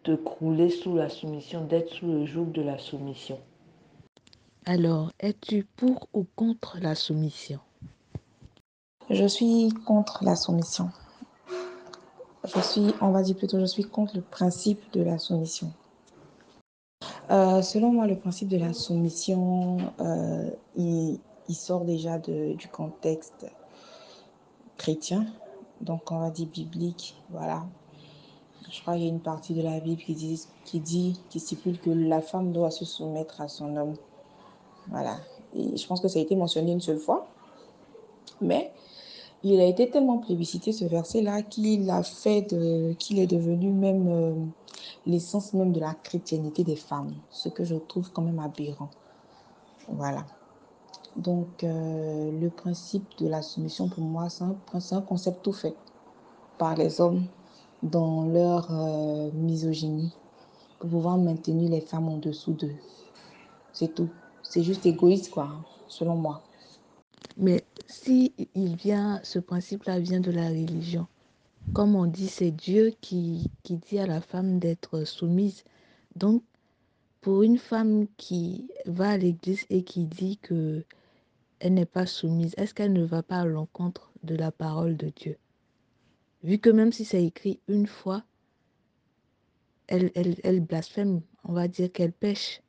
[0.05, 3.39] de crouler sous la soumission, d'être sous le joug de la soumission.
[4.67, 7.59] Alors, es-tu pour ou contre la soumission?
[9.11, 10.89] Je suis contre la soumission.
[12.45, 15.71] Je suis, on va dire plutôt, je suis contre le principe de la soumission.
[17.31, 21.19] Euh, selon moi, le principe de la soumission, euh, il,
[21.51, 23.47] sort déjà du contexte
[24.77, 25.27] chrétien,
[25.81, 27.65] donc on va dire biblique, voilà.
[28.71, 30.15] Je crois qu'il y a une partie de la Bible qui
[30.81, 33.95] dit, qui stipule que la femme doit se soumettre à son homme.
[34.89, 35.17] Voilà.
[35.55, 37.27] Et je pense que ça a été mentionné une seule fois.
[38.41, 38.73] Mais
[39.45, 42.55] il a été tellement plébiscité ce verset-là qu'il a fait
[42.99, 44.33] qu'il est devenu même euh,
[45.07, 48.91] l'essence même de la chrétiennité des femmes, ce que je trouve quand même aberrant.
[49.89, 50.25] Voilà.
[51.17, 55.77] Donc, euh, le principe de la soumission, pour moi, c'est un, concept tout fait
[56.59, 57.25] par les hommes
[57.83, 60.13] dans leur euh, misogynie
[60.79, 62.75] pour pouvoir maintenir les femmes en dessous d'eux.
[63.73, 64.09] C'est tout.
[64.43, 65.49] C'est juste égoïste, quoi,
[65.87, 66.43] selon moi.
[67.37, 71.07] Mais si il vient, ce principe-là vient de la religion,
[71.73, 75.65] comme on dit, c'est Dieu qui, qui dit à la femme d'être soumise.
[76.17, 76.43] Donc,
[77.21, 80.85] pour une femme qui va à l'église et qui dit que
[81.61, 85.09] elle n'est pas soumise, est-ce qu'elle ne va pas à l'encontre de la parole de
[85.09, 85.39] Dieu?
[86.43, 88.23] Vu que même si c'est écrit une fois,
[89.87, 92.61] elle, elle, elle blasphème, on va dire qu'elle pêche.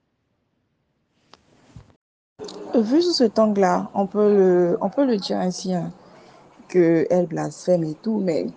[2.74, 5.91] Vu sous cet angle-là, on, peut le, on peut le dire ainsi, hein,
[6.70, 8.48] qu'elle blasphème et tout, mais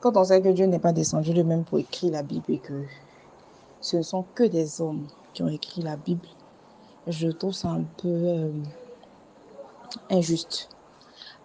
[0.00, 2.84] quand on sait que Dieu n'est pas descendu lui-même pour écrire la Bible et que
[3.80, 6.26] ce ne sont que des hommes qui ont écrit la Bible,
[7.06, 8.08] je trouve ça un peu...
[8.08, 8.50] Euh,
[10.10, 10.68] injuste.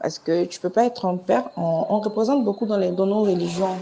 [0.01, 1.49] Parce que tu peux pas être un père.
[1.57, 3.75] On, représente beaucoup dans nos religions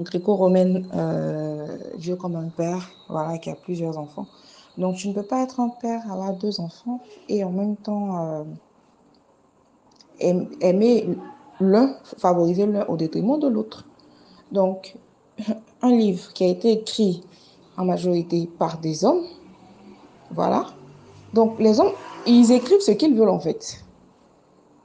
[0.00, 4.26] gréco-romaines euh, Dieu comme un père, voilà, qui a plusieurs enfants.
[4.76, 8.44] Donc tu ne peux pas être un père, avoir deux enfants et en même temps
[10.20, 11.08] euh, aimer
[11.60, 13.84] l'un, favoriser l'un au détriment de l'autre.
[14.52, 14.96] Donc
[15.82, 17.22] un livre qui a été écrit
[17.76, 19.24] en majorité par des hommes,
[20.30, 20.66] voilà.
[21.34, 21.92] Donc les hommes,
[22.26, 23.84] ils écrivent ce qu'ils veulent en fait.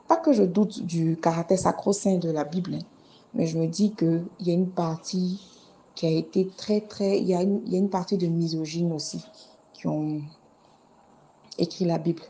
[0.08, 2.86] Pas que je doute du caractère sacro-saint de la Bible, hein,
[3.34, 5.42] mais je me dis qu'il y a une partie
[5.96, 7.20] qui a été très, très.
[7.20, 7.42] Il y y a
[7.78, 9.24] une partie de misogynes aussi
[9.74, 10.22] qui ont
[11.58, 12.24] écrit la Bible.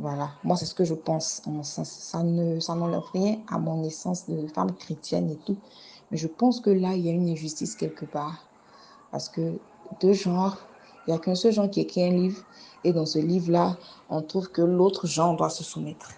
[0.00, 1.42] Voilà, moi c'est ce que je pense.
[1.64, 5.56] Ça, ça ne, ça n'enlève rien à mon essence de femme chrétienne et tout.
[6.12, 8.46] Mais je pense que là, il y a une injustice quelque part.
[9.10, 9.58] Parce que
[10.00, 10.56] deux genres,
[11.04, 12.44] il n'y a qu'un seul genre qui écrit un livre.
[12.84, 13.76] Et dans ce livre-là,
[14.08, 16.12] on trouve que l'autre genre doit se soumettre.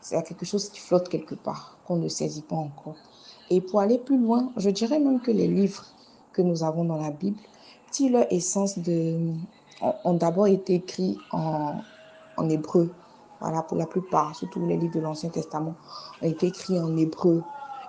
[0.00, 2.96] C'est quelque chose qui flotte quelque part, qu'on ne saisit pas encore.
[3.48, 5.86] Et pour aller plus loin, je dirais même que les livres
[6.32, 7.38] que nous avons dans la Bible,
[7.92, 9.34] si leur essence de,
[10.02, 11.74] ont, d'abord été écrits en,
[12.36, 12.90] en hébreu.
[13.40, 15.74] Voilà, pour la plupart, surtout les livres de l'Ancien Testament,
[16.22, 17.42] ont été écrits en hébreu.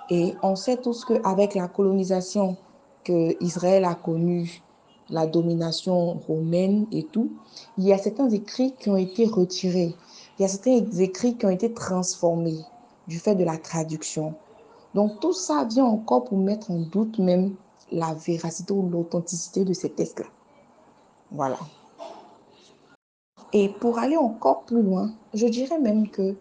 [0.10, 2.58] Et on sait tous qu'avec la colonisation
[3.04, 4.64] que Israël a connue,
[5.10, 7.32] la domination romaine et tout,
[7.78, 9.96] il y a certains écrits qui ont été retirés.
[10.38, 12.60] Il y a certains écrits qui ont été transformés
[13.08, 14.34] du fait de la traduction.
[14.96, 17.56] Donc tout ça vient encore pour mettre en doute même
[17.92, 20.28] la véracité ou l'authenticité de ces tests-là.
[21.32, 21.58] Voilà.
[23.54, 26.36] Et pour aller encore plus loin, je dirais même que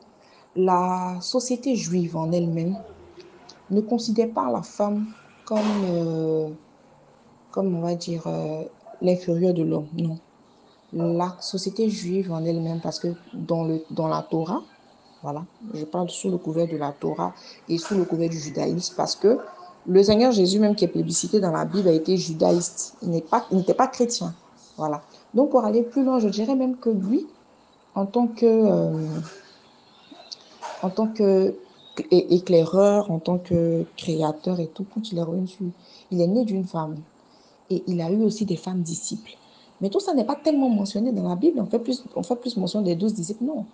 [0.56, 2.76] la société juive en elle-même
[3.70, 5.06] ne considère pas la femme
[5.44, 6.48] comme, euh,
[7.50, 8.62] comme on va dire, euh,
[9.02, 9.88] l'inférieur de l'homme.
[9.96, 10.18] Non.
[10.94, 14.62] La société juive en elle-même, parce que dans, le, dans la Torah,
[15.22, 17.32] voilà, je parle sous le couvert de la Torah
[17.68, 19.38] et sous le couvert du judaïsme, parce que
[19.86, 22.96] le Seigneur Jésus, même qui est publicité dans la Bible, a été judaïste.
[23.02, 24.34] Il n'était pas chrétien.
[24.76, 25.02] Voilà.
[25.34, 27.26] Donc, pour aller plus loin, je dirais même que lui,
[27.94, 29.08] en tant que, euh,
[30.82, 31.54] en tant que
[32.10, 35.48] éclaireur, en tant que créateur et tout, quand il est revenu,
[36.10, 36.96] il est né d'une femme.
[37.70, 39.36] Et il a eu aussi des femmes disciples.
[39.80, 41.60] Mais tout ça n'est pas tellement mentionné dans la Bible.
[41.60, 43.44] On fait plus, on fait plus mention des douze disciples.
[43.44, 43.66] Non.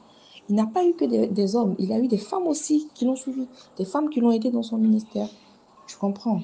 [0.48, 1.74] Il n'a pas eu que des, hommes.
[1.78, 3.46] Il a eu des femmes aussi qui l'ont suivi.
[3.76, 5.28] Des femmes qui l'ont aidé dans son ministère.
[5.86, 6.40] Je comprends.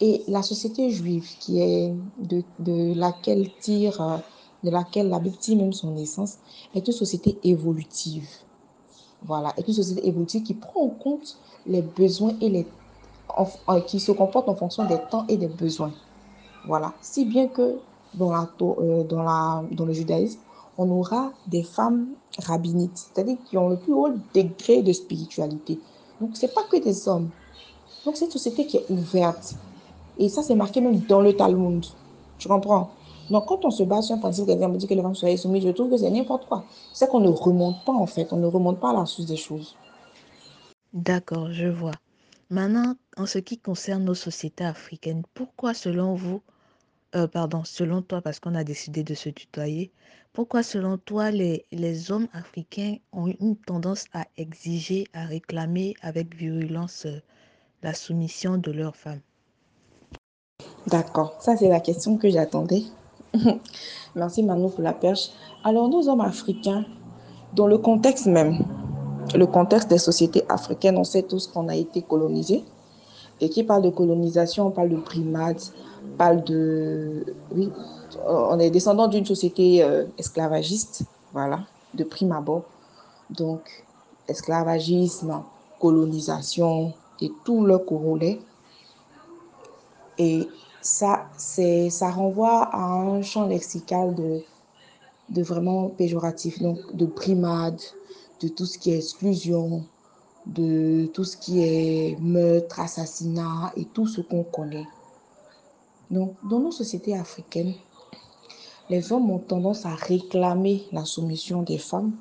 [0.00, 4.16] Et la société juive, qui est de, de laquelle tire, euh,
[4.64, 6.38] de laquelle la Bible tire même son essence,
[6.74, 8.28] est une société évolutive.
[9.22, 12.66] Voilà, est une société évolutive qui prend en compte les besoins et les
[13.86, 15.92] qui se comporte en fonction des temps et des besoins.
[16.66, 17.76] Voilà, si bien que
[18.14, 20.40] dans, la, euh, dans, la, dans le judaïsme,
[20.78, 25.78] on aura des femmes rabbinites, c'est-à-dire qui ont le plus haut degré de spiritualité.
[26.20, 27.30] Donc, ce n'est pas que des hommes.
[28.04, 29.54] Donc, c'est une société qui est ouverte.
[30.18, 31.84] Et ça, c'est marqué même dans le Talmud.
[32.38, 32.90] Tu comprends?
[33.30, 35.36] Donc, quand on se base sur un principe, quelqu'un me dit que les femmes soient
[35.36, 36.64] soumises, je trouve que c'est n'importe quoi.
[36.92, 38.32] C'est qu'on ne remonte pas, en fait.
[38.32, 39.76] On ne remonte pas à la source des choses.
[40.92, 41.92] D'accord, je vois.
[42.50, 46.42] Maintenant, en ce qui concerne nos sociétés africaines, pourquoi, selon vous,
[47.14, 49.90] euh, pardon, selon toi, parce qu'on a décidé de se tutoyer,
[50.32, 56.34] pourquoi, selon toi, les, les hommes africains ont une tendance à exiger, à réclamer avec
[56.36, 57.20] virulence euh,
[57.82, 59.20] la soumission de leurs femmes?
[60.86, 62.84] D'accord, ça c'est la question que j'attendais.
[64.14, 65.30] Merci Manu pour la perche.
[65.64, 66.84] Alors, nos hommes africains,
[67.54, 68.58] dans le contexte même,
[69.34, 72.64] le contexte des sociétés africaines, on sait tous qu'on a été colonisés.
[73.40, 75.72] Et qui parle de colonisation, on parle de primates,
[76.04, 77.34] on parle de...
[77.54, 77.70] Oui,
[78.26, 81.02] on est descendant d'une société euh, esclavagiste,
[81.34, 81.60] voilà,
[81.92, 82.62] de prime abord.
[83.28, 83.84] Donc,
[84.26, 85.42] esclavagisme,
[85.78, 88.38] colonisation et tout le corollaire.
[90.18, 90.48] Et
[90.86, 94.40] ça, ça renvoie à un champ lexical de,
[95.30, 97.80] de vraiment péjoratif, donc de primade,
[98.40, 99.84] de tout ce qui est exclusion,
[100.46, 104.86] de tout ce qui est meurtre, assassinat et tout ce qu'on connaît.
[106.12, 107.74] Donc, dans nos sociétés africaines,
[108.88, 112.12] les hommes ont tendance à réclamer la soumission des femmes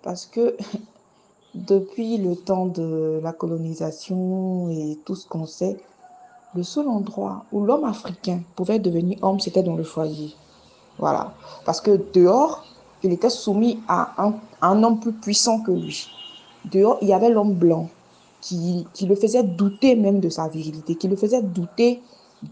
[0.00, 0.56] parce que
[1.54, 5.76] depuis le temps de la colonisation et tout ce qu'on sait,
[6.54, 10.34] le seul endroit où l'homme africain pouvait devenir homme, c'était dans le foyer.
[10.98, 11.32] Voilà.
[11.64, 12.64] Parce que dehors,
[13.02, 16.08] il était soumis à un, un homme plus puissant que lui.
[16.66, 17.88] Dehors, il y avait l'homme blanc
[18.40, 22.02] qui, qui le faisait douter même de sa virilité, qui le faisait douter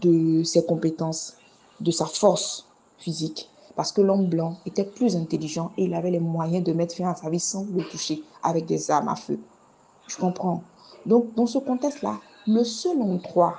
[0.01, 1.35] de ses compétences,
[1.79, 3.49] de sa force physique.
[3.75, 7.09] Parce que l'homme blanc était plus intelligent et il avait les moyens de mettre fin
[7.09, 9.39] à sa vie sans le toucher avec des armes à feu.
[10.07, 10.63] Je comprends.
[11.05, 13.57] Donc, dans ce contexte-là, le seul endroit,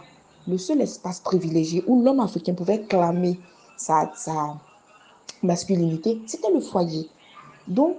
[0.48, 3.38] le seul espace privilégié où l'homme africain pouvait clamer
[3.76, 4.56] sa, sa
[5.42, 7.08] masculinité, c'était le foyer.
[7.68, 7.96] Donc,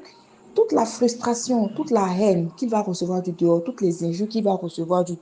[0.53, 4.43] toute la frustration, toute la haine qu'il va recevoir du dehors, toutes les injures qu'il
[4.43, 5.13] va recevoir du,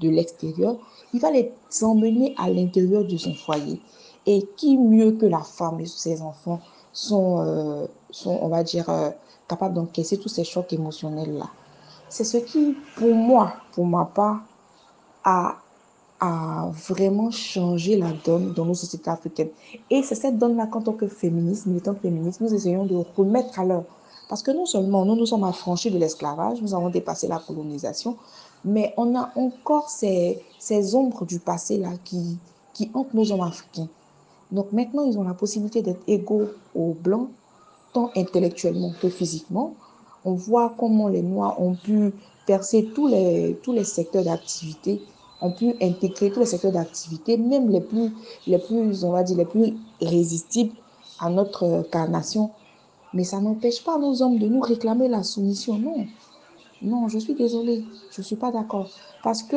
[0.00, 0.76] de l'extérieur,
[1.12, 1.52] il va les
[1.82, 3.80] emmener à l'intérieur de son foyer.
[4.26, 6.60] Et qui mieux que la femme et ses enfants
[6.92, 9.10] sont, euh, sont on va dire, euh,
[9.48, 11.50] capables d'encaisser tous ces chocs émotionnels-là?
[12.08, 14.42] C'est ce qui, pour moi, pour ma part,
[15.24, 15.56] a,
[16.20, 19.50] a vraiment changé la donne dans nos sociétés africaines.
[19.90, 23.64] Et c'est cette donne-là qu'en tant que féministe, militante féministe, nous essayons de remettre à
[23.64, 23.84] l'heure.
[24.28, 28.16] Parce que non seulement nous nous sommes affranchis de l'esclavage, nous avons dépassé la colonisation,
[28.64, 32.38] mais on a encore ces, ces ombres du passé-là qui,
[32.72, 33.88] qui hantent nos hommes africains.
[34.50, 37.28] Donc maintenant, ils ont la possibilité d'être égaux aux Blancs,
[37.92, 39.74] tant intellectuellement que physiquement.
[40.24, 42.12] On voit comment les Noirs ont pu
[42.46, 45.02] percer tous les, tous les secteurs d'activité,
[45.44, 48.10] ont pu intégrer tous les secteurs d'activité, même les plus,
[48.46, 50.74] les plus, on va dire, les plus résistibles
[51.20, 52.50] à notre carnation.
[53.12, 56.06] Mais ça n'empêche pas nos hommes de nous réclamer la soumission, non.
[56.82, 58.88] Non, je suis désolée, je ne suis pas d'accord.
[59.22, 59.56] Parce que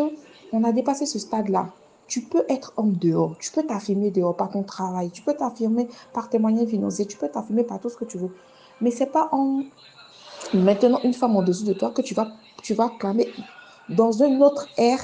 [0.51, 1.69] on a dépassé ce stade-là.
[2.07, 5.89] Tu peux être homme dehors, tu peux t'affirmer dehors par ton travail, tu peux t'affirmer
[6.13, 8.33] par tes moyens financiers, tu peux t'affirmer par tout ce que tu veux.
[8.79, 9.63] Mais c'est pas en
[10.53, 12.29] maintenant une femme en dessous de toi que tu vas,
[12.63, 13.27] tu vas clamer
[13.89, 15.03] dans une autre ère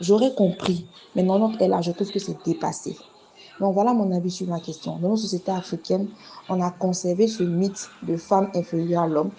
[0.00, 0.86] J'aurais compris.
[1.14, 2.96] Mais non, elle là, je trouve que c'est dépassé.
[3.60, 4.98] Donc voilà mon avis sur la question.
[4.98, 6.08] Dans nos sociétés africaines,
[6.48, 9.30] on a conservé ce mythe de femme inférieure à l'homme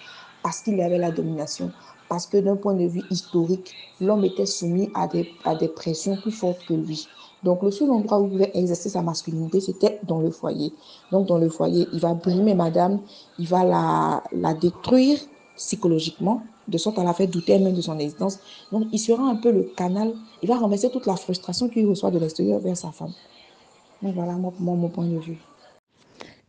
[0.41, 1.71] parce qu'il y avait la domination.
[2.09, 6.15] Parce que d'un point de vue historique, l'homme était soumis à des, à des pressions
[6.15, 7.07] plus fortes que lui.
[7.43, 10.73] Donc le seul endroit où il pouvait exercer sa masculinité, c'était dans le foyer.
[11.11, 12.99] Donc dans le foyer, il va brimer madame,
[13.37, 15.19] il va la, la détruire
[15.57, 18.39] psychologiquement, de sorte à la faire douter même de son existence.
[18.71, 22.11] Donc il sera un peu le canal, il va renverser toute la frustration qu'il reçoit
[22.11, 23.13] de l'extérieur vers sa femme.
[24.01, 25.37] Donc voilà mon, mon, point de vue.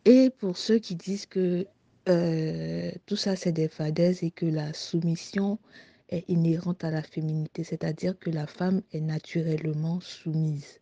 [0.05, 1.65] Et pour ceux qui disent que
[2.07, 5.57] euh, tout ça c'est des fadaises et que la soumission
[6.09, 10.79] est inhérente à la féminité, c'est-à-dire que la femme est naturellement soumise.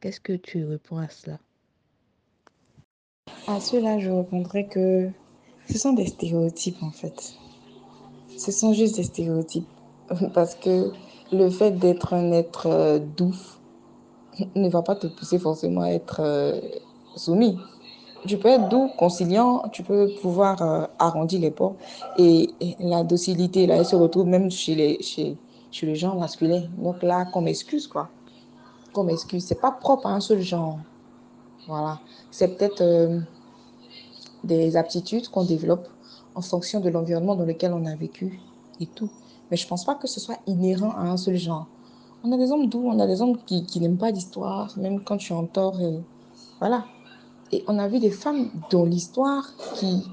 [0.00, 1.38] Qu'est-ce que tu réponds à cela?
[3.46, 5.10] À cela, je répondrai que
[5.70, 7.34] ce sont des stéréotypes en fait.
[8.36, 9.68] Ce sont juste des stéréotypes.
[10.34, 10.92] Parce que
[11.32, 13.36] le fait d'être un être euh, doux
[14.56, 16.60] ne va pas te pousser forcément à être euh,
[17.14, 17.58] soumis.
[18.26, 21.76] Tu peux être doux, conciliant, tu peux pouvoir euh, arrondir les ports.
[22.18, 25.36] Et, la docilité, là, elle se retrouve même chez les, chez,
[25.70, 26.64] chez les gens masculins.
[26.78, 28.08] Donc là, comme excuse, quoi.
[28.92, 29.44] Comme excuse.
[29.44, 30.78] C'est pas propre à un seul genre.
[31.66, 32.00] Voilà.
[32.30, 32.82] C'est peut-être
[34.44, 35.88] des aptitudes qu'on développe
[36.34, 38.40] en fonction de l'environnement dans lequel on a vécu
[38.80, 39.10] et tout.
[39.50, 41.66] Mais je pense pas que ce soit inhérent à un seul genre.
[42.22, 45.02] On a des hommes doux, on a des hommes qui, qui n'aiment pas l'histoire, même
[45.02, 45.80] quand tu es en tort.
[45.80, 46.00] Et
[46.58, 46.84] voilà.
[47.52, 50.06] Et on a vu des femmes dans l'histoire qui,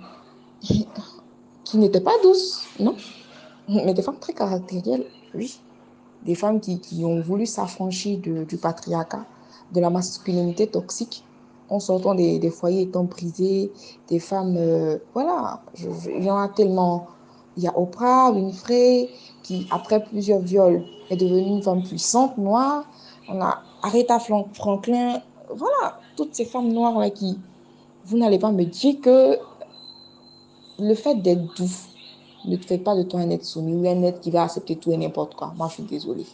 [1.64, 2.96] qui n'étaient pas douces, non?
[3.68, 5.06] Mais des femmes très caractérielles,
[5.36, 5.60] oui.
[6.26, 9.26] Des femmes qui, qui ont voulu s'affranchir du patriarcat,
[9.74, 11.24] de la masculinité toxique,
[11.70, 13.72] en sortant des, des foyers étant brisés,
[14.08, 15.62] des femmes, euh, voilà,
[16.16, 17.08] il y en a tellement.
[17.58, 19.10] Il y a Oprah Winfrey,
[19.42, 22.86] qui, après plusieurs viols, est devenue une femme puissante, noire.
[23.30, 25.22] On a Aretha Franklin.
[25.56, 27.40] Voilà, toutes ces femmes noires là qui.
[28.06, 29.38] Vous n'allez pas me dire que
[30.80, 31.72] le fait d'être doux
[32.46, 34.92] ne fait pas de toi un être soumis ou un être qui va accepter tout
[34.92, 35.54] et n'importe quoi.
[35.58, 36.26] Moi, je suis désolée.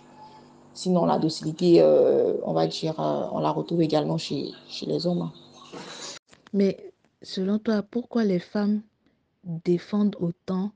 [0.74, 5.06] Sinon, la docilité, euh, on va dire, euh, on la retrouve également chez, chez les
[5.06, 5.30] hommes.
[6.52, 8.82] Mais selon toi, pourquoi les femmes
[9.44, 10.72] défendent autant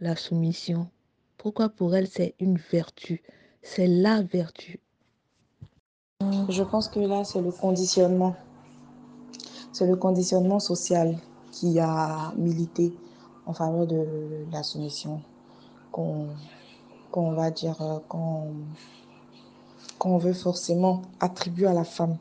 [0.00, 0.88] la soumission?
[1.38, 3.22] Pourquoi pour elle c'est une vertu?
[3.62, 4.80] C'est la vertu.
[6.48, 8.36] Je pense que là, c'est le conditionnement.
[9.72, 11.16] C'est le conditionnement social
[11.50, 12.92] qui a milité
[13.46, 14.06] en faveur de
[14.52, 15.22] la soumission
[15.90, 17.98] qu'on va dire euh,
[20.00, 22.16] qu'on veut forcément attribuer à la femme.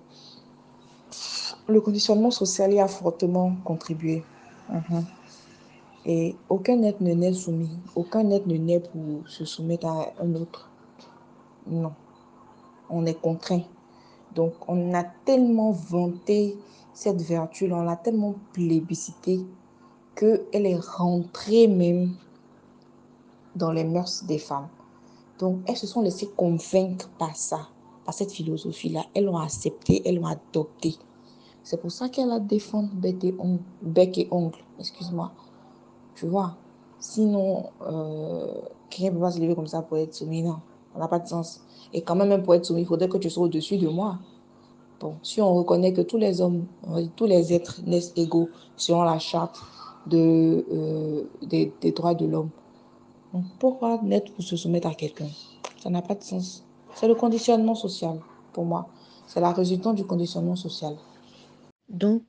[1.68, 4.24] Le conditionnement social y a fortement contribué.
[4.70, 5.06] Mhm.
[6.06, 7.72] Et aucun être ne naît soumis.
[7.96, 10.70] Aucun être ne naît pour se soumettre à un autre.
[11.68, 11.94] Non.
[12.90, 13.64] On est contraint.
[14.36, 16.58] Donc, on a tellement vanté
[16.94, 19.40] cette vertu-là, on l'a tellement plébiscité
[20.16, 22.16] qu'elle est rentrée même
[23.56, 24.68] dans les mœurs des femmes.
[25.40, 27.70] Donc, elles se sont laissées convaincre par ça,
[28.06, 29.06] par cette philosophie-là?
[29.14, 30.96] Elles l'ont accepté, elles l'ont adopté.
[31.64, 35.32] C'est pour ça qu'elle la défend bec et ongle, excuse-moi.
[36.16, 36.56] Tu vois?
[37.00, 40.44] Sinon, euh, quelqu'un ne peut pas se lever comme ça pour être soumis.
[40.44, 40.58] Non,
[40.94, 41.62] ça n'a pas de sens.
[41.94, 44.20] Et quand même, pour être soumis, il faudrait que tu sois au-dessus de moi.
[45.00, 46.66] Bon, si on reconnaît que tous les hommes,
[47.16, 49.58] tous les êtres naissent égaux selon la charte
[50.14, 52.50] euh, des, droits de l'homme,
[53.60, 55.30] pourquoi naître pour se soumettre à quelqu'un
[55.78, 56.66] Ça n'a pas de sens.
[56.96, 58.20] C'est le conditionnement social,
[58.54, 58.90] pour moi.
[59.28, 60.96] C'est la résultante du conditionnement social.
[61.90, 62.24] Donc,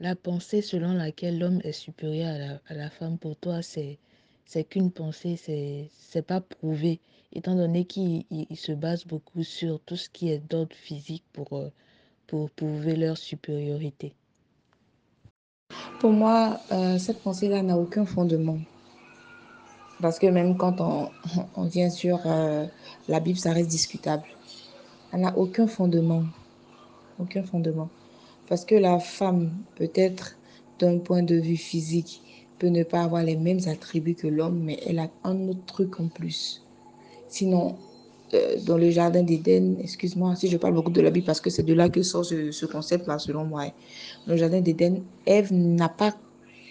[0.00, 3.98] la pensée selon laquelle l'homme est supérieur à la, à la, femme, pour toi, c'est,
[4.46, 7.00] c'est qu'une pensée, c'est, c'est pas prouvé,
[7.32, 8.24] étant donné qu'il
[8.54, 11.70] se base beaucoup sur tout ce qui est d'ordre physique pour, euh,
[12.28, 14.14] pour prouver leur supériorité.
[15.98, 18.58] Pour moi, euh, cette pensée-là n'a aucun fondement.
[20.00, 20.76] Parce que même quand
[21.56, 22.66] on, vient sur euh,
[23.08, 24.24] la Bible, ça reste discutable.
[25.12, 26.24] Elle n'a aucun fondement.
[27.18, 27.88] Aucun fondement.
[28.48, 30.36] Parce que la femme, peut-être
[30.78, 32.22] d'un point de vue physique,
[32.58, 36.00] peut ne pas avoir les mêmes attributs que l'homme, mais elle a un autre truc
[36.00, 36.64] en plus.
[37.28, 37.76] Sinon,
[38.34, 41.50] euh, dans le jardin d'Éden, excuse-moi si je parle beaucoup de la Bible parce que
[41.50, 43.66] c'est de là que sort ce, concept-là, selon moi.
[44.26, 46.14] Dans le jardin d'Éden, Ève n'a pas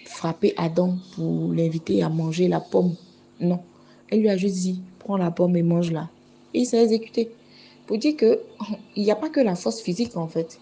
[0.06, 2.94] frappé Adam pour l'inviter à manger la pomme.
[3.40, 3.60] Non.
[4.10, 6.08] Elle lui a juste dit, prends la pomme et mange-la.
[6.54, 7.30] Et il s'est exécuté.
[7.86, 8.38] Pour dire qu'il
[8.96, 10.58] n'y a pas que la force physique, en fait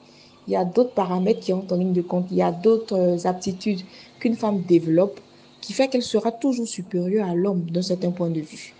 [0.47, 2.97] il y a d'autres paramètres qui entrent en ligne de compte, il y a d'autres
[2.97, 3.81] euh, aptitudes
[4.21, 5.21] qu'une femme développe
[5.61, 8.75] qui fait qu'elle sera toujours supérieure à l'homme d'un certain point de vue.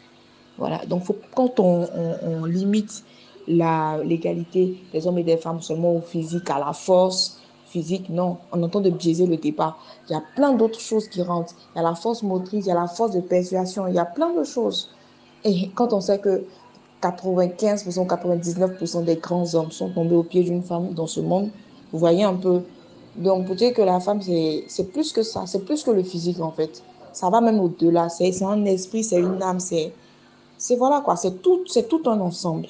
[0.59, 1.87] Voilà, donc quand on,
[2.23, 3.05] on, limite
[3.49, 7.36] l'égalité des hommes et des femmes seulement au physique, à la force
[7.77, 9.77] physique, non, on entend de biaiser le débat.
[10.09, 11.55] Il y a plein d'autres choses qui rentrent.
[11.75, 13.99] Il y a la force motrice, il y a la force de persuasion, il y
[13.99, 14.89] a plein de choses.
[15.45, 16.45] Et quand on sait que
[17.03, 21.51] 95%, 99% des grands hommes sont tombés au pied d'une femme dans ce monde,
[21.93, 22.63] vous voyez un peu.
[23.17, 26.41] Donc, pour dire que la femme, c'est plus que ça, c'est plus que le physique
[26.41, 26.83] en fait.
[27.13, 28.09] Ça va même au-delà.
[28.09, 29.93] C'est un esprit, c'est une âme, c'est
[30.59, 32.69] c'est voilà quoi, c'est tout, c'est tout un ensemble.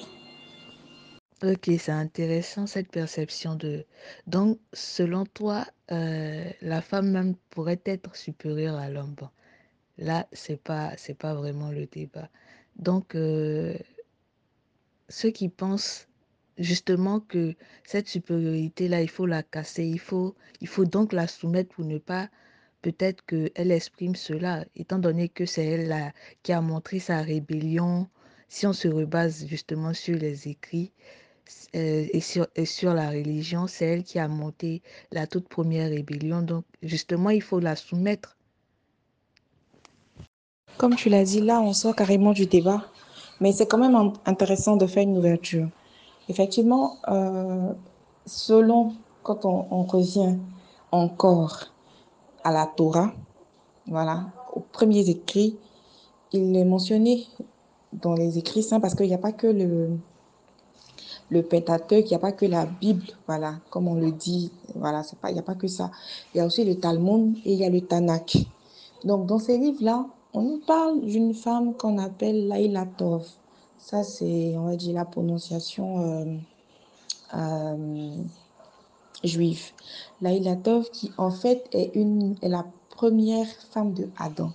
[1.43, 3.85] Ok, c'est intéressant cette perception de.
[4.25, 9.13] Donc, selon toi, euh, la femme même pourrait être supérieure à l'homme.
[9.13, 9.29] Bon,
[9.99, 12.29] là, c'est pas, pas vraiment le débat.
[12.77, 13.77] Donc, euh,
[15.09, 16.07] ceux qui pensent
[16.57, 21.75] justement que cette supériorité-là, il faut la casser, il faut, il faut donc la soumettre
[21.75, 22.29] pour ne pas
[22.81, 28.07] peut-être qu'elle exprime cela, étant donné que c'est elle qui a montré sa rébellion,
[28.47, 30.93] si on se rebase justement sur les écrits
[31.73, 34.81] et, sur, et sur la religion, c'est elle qui a monté
[35.11, 36.41] la toute première rébellion.
[36.41, 38.37] Donc justement, il faut la soumettre.
[40.77, 42.85] Comme tu l'as dit, là, on sort carrément du débat,
[43.39, 45.67] mais c'est quand même intéressant de faire une ouverture.
[46.29, 47.73] Effectivement, euh,
[48.25, 48.93] selon,
[49.23, 50.37] quand on, on revient
[50.91, 51.65] encore
[52.43, 53.11] à la Torah,
[53.87, 55.57] voilà, aux premiers écrits,
[56.31, 57.25] il est mentionné
[57.93, 59.97] dans les écrits saints parce qu'il n'y a pas que le,
[61.29, 65.03] le Pentateuque, il n'y a pas que la Bible, voilà, comme on le dit, voilà,
[65.27, 65.91] il n'y a pas que ça.
[66.33, 68.37] Il y a aussi le Talmud et il y a le Tanakh.
[69.03, 73.27] Donc, dans ces livres-là, on nous parle d'une femme qu'on appelle Laïla Tov.
[73.77, 76.25] Ça, c'est, on va dire, la prononciation euh,
[77.35, 78.15] euh,
[79.23, 79.71] juive.
[80.21, 84.51] Laïla Tov, qui en fait est, une, est la première femme de Adam,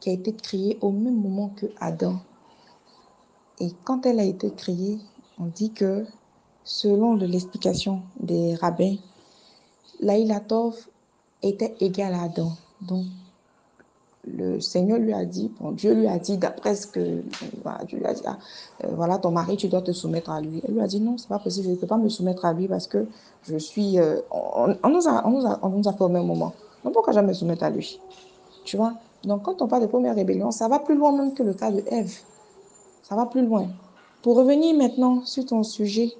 [0.00, 2.18] qui a été créée au même moment que Adam.
[3.60, 4.98] Et quand elle a été créée,
[5.38, 6.04] on dit que,
[6.64, 8.96] selon l'explication des rabbins,
[10.00, 10.76] Laïla Tov
[11.42, 12.52] était égale à Adam.
[12.80, 13.04] Donc,
[14.26, 17.22] le Seigneur lui a dit, Dieu lui a dit, d'après ce que,
[17.62, 18.38] voilà, Dieu lui a ah,
[18.84, 20.62] euh, ton mari, tu dois te soumettre à lui.
[20.66, 22.52] Elle lui a dit, non, c'est pas possible, je ne peux pas me soumettre à
[22.52, 23.06] lui parce que
[23.42, 26.54] je suis, euh, on, nous a, on, nous moment.
[26.82, 28.00] Donc, pourquoi jamais me soumettre à lui
[28.64, 28.94] Tu vois?
[29.24, 31.70] Donc, quand on parle de première rébellion, ça va plus loin même que le cas
[31.70, 32.14] de Ève.
[33.02, 33.68] Ça va plus loin.
[34.24, 36.10] Pour revenir maintenant sur ton sujet,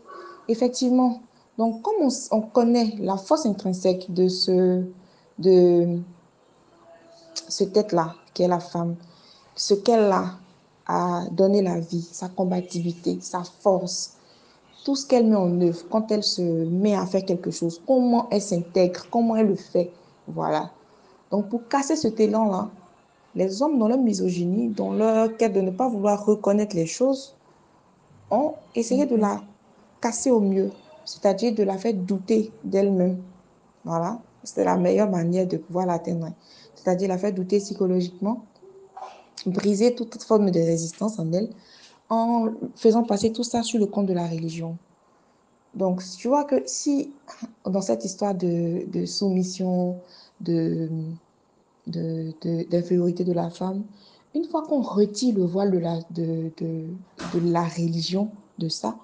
[0.49, 1.23] effectivement,
[1.57, 4.85] donc comme on, on connaît la force intrinsèque de ce,
[5.39, 6.01] de,
[7.49, 8.97] cette tête-là, qui est la femme,
[9.57, 10.33] ce qu'elle a
[10.87, 14.19] à donner la vie, sa combativité, sa force,
[14.85, 18.29] tout ce qu'elle met en œuvre quand elle se met à faire quelque chose, comment
[18.31, 19.91] elle s'intègre, comment elle le fait.
[20.29, 20.73] Voilà.
[21.31, 22.69] Donc pour casser ce élan-là,
[23.35, 27.35] les hommes dans leur misogynie, dans leur quête de ne pas vouloir reconnaître les choses,
[28.35, 29.43] ont essayé de la
[30.01, 30.71] casser au mieux,
[31.05, 33.19] c'est-à-dire de la faire douter d'elle-même.
[33.85, 34.21] Voilà.
[34.43, 36.29] C'était la meilleure manière de pouvoir l'atteindre
[36.85, 38.45] c'est-à-dire la faire douter psychologiquement,
[39.47, 41.49] briser toute forme de résistance en elle,
[42.11, 44.77] en faisant passer tout ça sur le compte de la religion.
[45.75, 47.13] Donc, tu vois que si,
[47.65, 49.97] dans cette histoire de, soumission,
[50.41, 50.89] de,
[51.87, 53.83] de, la femme,
[54.35, 58.97] une fois qu'on retire le voile de la, religion, de ça,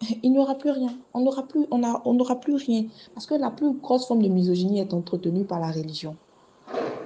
[0.22, 0.94] il n'y aura plus rien.
[1.14, 2.84] On n'aura plus, on on plus rien.
[3.14, 6.16] Parce que la plus grosse forme de misogynie est entretenue par la religion.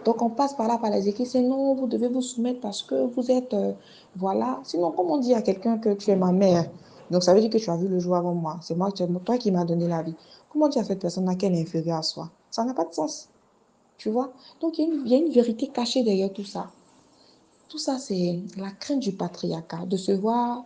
[0.05, 2.83] Donc on passe par là, par les écrits, c'est non, vous devez vous soumettre parce
[2.83, 3.73] que vous êtes, euh,
[4.17, 4.61] voilà.
[4.65, 6.71] Sinon, comment on dit à quelqu'un que tu es ma mère
[7.11, 8.59] Donc ça veut dire que tu as vu le jour avant moi.
[8.61, 10.15] C'est moi, toi qui m'as donné la vie.
[10.51, 13.31] Comment dire à cette personne qu'elle est inférieure à soi Ça n'a pas de sens.
[13.97, 14.33] Tu vois?
[14.61, 16.71] Donc il y, a une vérité cachée derrière tout ça.
[17.75, 20.65] Tout ça, c'est la crainte du patriarcat, de se voir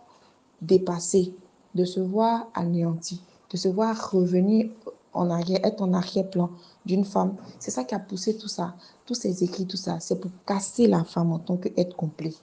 [0.61, 1.33] dépassé,
[1.73, 4.69] de se voir anéanti, de se voir revenir
[5.13, 6.51] en arrière, être en arrière-plan
[6.85, 7.35] d'une femme.
[7.57, 8.75] C'est ça qui a poussé tout ça,
[9.07, 9.99] tous ces écrits, tout ça.
[9.99, 12.35] C'est pour casser la femme en tant qu'être complet.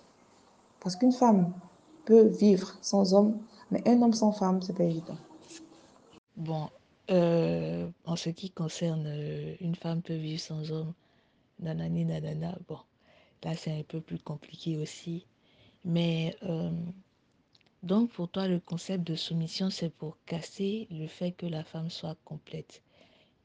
[0.81, 1.53] Parce qu'une femme
[2.05, 3.39] peut vivre sans homme,
[3.71, 5.19] mais un homme sans femme, c'est pas évident.
[6.37, 6.71] Bon,
[7.13, 10.93] euh, en ce qui concerne euh, une femme peut vivre sans homme,
[11.61, 12.79] nanani, nanana, bon,
[13.47, 15.25] là c'est un peu plus compliqué aussi.
[15.85, 16.71] Mais euh,
[17.85, 21.89] donc pour toi, le concept de soumission, c'est pour casser le fait que la femme
[21.89, 22.83] soit complète.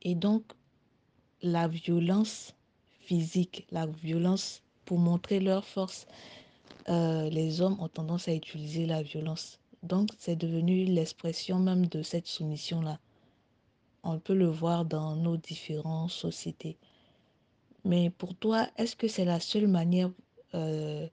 [0.02, 0.44] Et donc,
[1.44, 2.56] la violence
[3.02, 6.08] physique, la violence pour montrer leur force,
[6.90, 9.60] euh, les hommes ont tendance à utiliser la violence.
[9.84, 12.98] Donc, c'est devenu l'expression même de cette soumission-là.
[14.04, 16.78] On peut le voir dans nos différentes sociétés.
[17.84, 20.12] Mais pour toi, est-ce que c'est la seule manière
[20.54, 21.08] euh,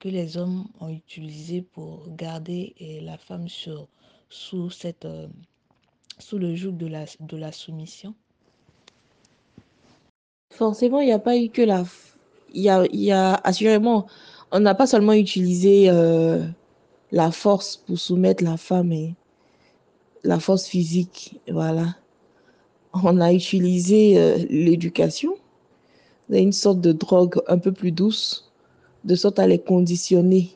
[0.00, 3.86] que les hommes ont utilisé pour garder la femme sur,
[4.28, 5.28] sous, cette, euh,
[6.18, 8.14] sous le joug de la, de la soumission?
[10.52, 11.84] Forcément, il n'y a pas eu que la...
[12.54, 14.06] Il y a, y a assurément,
[14.50, 16.42] on n'a pas seulement utilisé euh,
[17.12, 19.14] la force pour soumettre la femme et
[20.24, 21.94] la force physique, voilà.
[22.94, 25.34] On a utilisé l'éducation,
[26.30, 28.50] une sorte de drogue un peu plus douce,
[29.04, 30.50] de sorte à les conditionner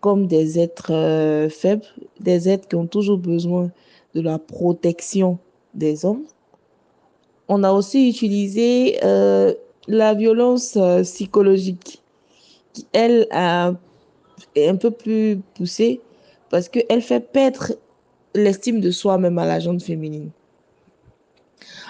[0.00, 1.86] comme des êtres euh, faibles,
[2.20, 3.70] des êtres qui ont toujours besoin
[4.14, 5.38] de la protection
[5.74, 6.24] des hommes.
[7.48, 9.54] On a aussi utilisé euh,
[9.88, 12.02] la violence euh, psychologique,
[12.72, 13.26] qui, elle,
[14.54, 16.00] est un peu plus poussée
[16.50, 17.72] parce qu'elle fait perdre
[18.34, 20.30] l'estime de soi même à la gente féminine.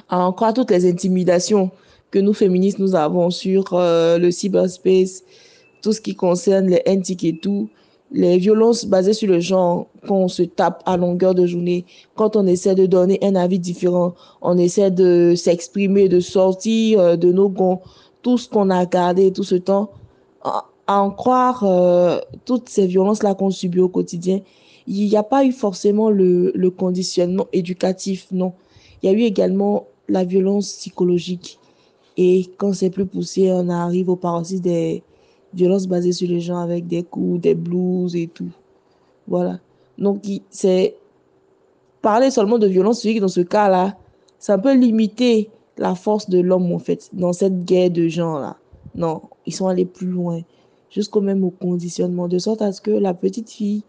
[0.08, 1.70] Encore toutes les intimidations
[2.11, 5.22] que nous féministes nous avons sur euh, le cyberspace,
[5.82, 7.68] tout ce qui concerne les NTIC et tout,
[8.11, 11.84] les violences basées sur le genre qu'on se tape à longueur de journée,
[12.16, 17.16] quand on essaie de donner un avis différent, on essaie de s'exprimer, de sortir euh,
[17.16, 17.80] de nos gonds,
[18.22, 19.90] tout ce qu'on a gardé tout ce temps,
[20.42, 24.40] à en croire euh, toutes ces violences-là qu'on subit au quotidien,
[24.86, 28.54] il n'y a pas eu forcément le, le conditionnement éducatif, non.
[29.02, 31.59] Il y a eu également la violence psychologique.
[32.20, 35.04] Et quand c'est plus poussé, on arrive au paroxysme des
[35.54, 38.50] violences basées sur les gens avec des coups, des blues et tout.
[39.28, 39.60] Voilà.
[39.96, 40.96] Donc, c'est
[42.02, 43.96] parler seulement de violence physique dans ce cas-là,
[44.40, 48.56] ça peut limiter la force de l'homme, en fait, dans cette guerre de gens-là.
[48.96, 50.40] Non, ils sont allés plus loin,
[50.90, 53.84] jusqu'au même au conditionnement, de sorte à ce que la petite fille,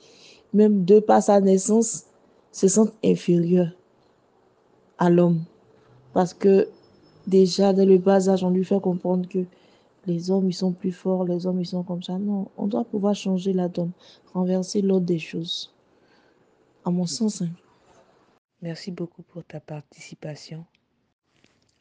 [0.54, 2.06] même de par sa naissance,
[2.52, 3.70] se sente inférieure
[5.00, 5.42] à l'homme.
[6.14, 6.68] Parce que
[7.30, 9.46] déjà, dès le bas âge, on lui fait comprendre que
[10.06, 12.18] les hommes, ils sont plus forts, les hommes, ils sont comme ça.
[12.18, 13.92] Non, on doit pouvoir changer la donne,
[14.34, 15.74] renverser l'ordre des choses.
[16.84, 17.42] À mon sens.
[17.42, 17.50] Hein.
[18.62, 20.66] Merci beaucoup pour ta participation.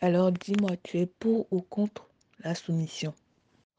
[0.00, 2.08] Alors, dis-moi, tu es pour ou contre
[2.44, 3.14] la soumission?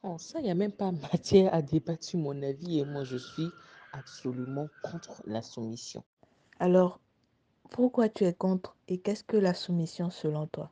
[0.03, 3.03] Oh, ça, il n'y a même pas matière à débattre sur mon avis et moi,
[3.03, 3.49] je suis
[3.93, 6.03] absolument contre la soumission.
[6.59, 6.99] Alors,
[7.70, 10.72] pourquoi tu es contre et qu'est-ce que la soumission selon toi?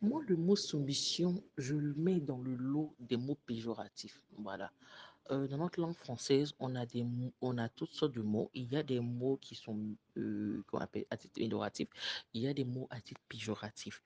[0.00, 4.22] Moi, le mot soumission, je le mets dans le lot des mots péjoratifs.
[4.36, 4.72] Voilà.
[5.30, 7.04] Euh, dans notre langue française, on a, des
[7.40, 8.50] on a toutes sortes de mots.
[8.54, 11.88] Il y a des mots qui sont euh, qu'on appelle à titre péjoratif.
[12.32, 14.02] Il y a des mots à titre péjoratif.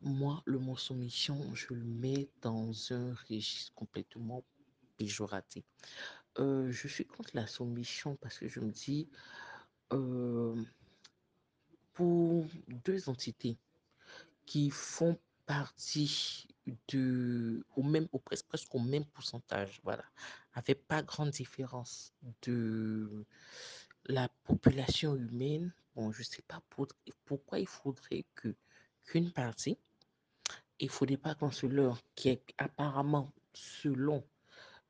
[0.00, 4.44] Moi, le mot soumission, je le mets dans un registre complètement
[4.96, 5.64] péjoratif.
[6.38, 9.08] Euh, je suis contre la soumission parce que je me dis,
[9.92, 10.54] euh,
[11.92, 12.46] pour
[12.84, 13.56] deux entités
[14.46, 16.46] qui font partie
[16.88, 20.04] de, au même, au presque, presque au même pourcentage, voilà,
[20.54, 23.24] avec pas grande différence de
[24.06, 25.72] la population humaine.
[25.94, 26.88] Bon, je sais pas pour,
[27.24, 28.54] pourquoi il faudrait que
[29.04, 29.78] qu'une partie,
[30.80, 34.24] il faudrait pas qu'on se leurre, qui est apparemment, selon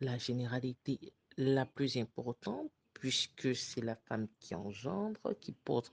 [0.01, 5.93] la généralité, la plus importante, puisque c'est la femme qui engendre, qui porte,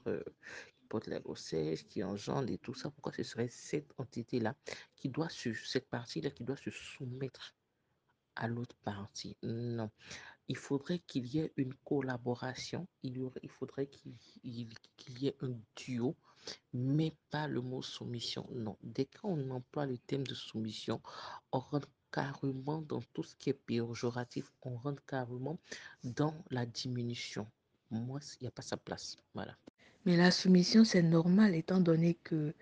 [0.91, 2.89] euh, qui porte la grossesse, qui engendre et tout ça.
[2.91, 4.55] Pourquoi ce serait cette entité-là
[4.95, 7.55] qui doit se, cette partie-là qui doit se soumettre
[8.35, 9.37] à l'autre partie?
[9.43, 9.89] Non.
[10.47, 14.17] Il faudrait qu'il y ait une collaboration, il, il faudrait qu'il
[15.23, 16.15] y ait un duo,
[16.73, 18.47] mais pas le mot soumission.
[18.51, 18.77] Non.
[18.81, 21.01] Dès qu'on emploie le thème de soumission,
[21.51, 25.57] on rentre carrément dans tout ce qui est péjoratif, on rentre carrément
[26.03, 27.49] dans la diminution.
[27.89, 29.17] Moi, il n'y a pas sa place.
[29.33, 29.57] Voilà.
[30.05, 32.53] Mais la soumission, c'est normal étant donné que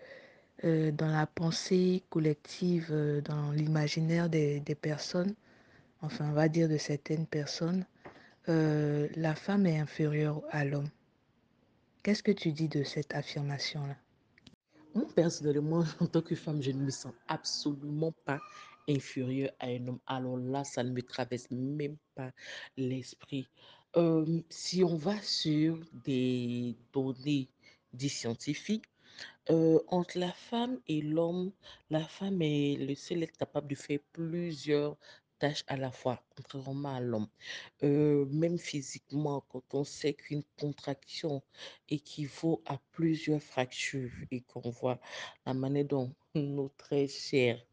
[0.65, 5.33] euh, dans la pensée collective, euh, dans l'imaginaire des, personnes,
[6.01, 7.85] enfin on va dire de certaines personnes,
[8.49, 10.89] euh, la femme est inférieure à l'homme.
[12.03, 13.95] Qu'est-ce que tu dis de cette affirmation-là?
[14.95, 18.39] Moi, personnellement, en tant que femme, je ne me sens absolument pas
[18.89, 19.99] inférieure à un homme.
[20.07, 22.31] Alors là, ça ne me traverse même pas
[22.75, 23.47] l'esprit.
[24.49, 27.49] Si on va sur des données
[27.93, 28.85] dites scientifiques,
[29.87, 31.51] entre la femme et l'homme,
[31.89, 34.95] la femme est le seul être capable de faire plusieurs
[35.39, 37.27] tâches à la fois, contrairement à l'homme.
[37.81, 41.41] Même physiquement, quand on sait qu'une contraction
[41.87, 44.99] équivaut à plusieurs fractures et qu'on voit
[45.45, 47.65] la manière dont nos très chers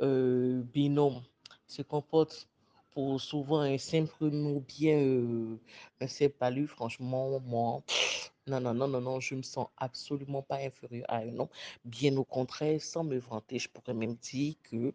[0.00, 1.22] euh, binômes
[1.66, 2.49] se comportent
[2.92, 5.56] pour souvent un simple ou bien euh,
[6.00, 7.82] un simple franchement, moi,
[8.46, 11.48] non, non, non, non, non, je me sens absolument pas inférieur à un homme.
[11.84, 14.94] Bien au contraire, sans me vanter, je pourrais même dire que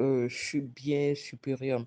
[0.00, 1.84] euh, je suis bien supérieur.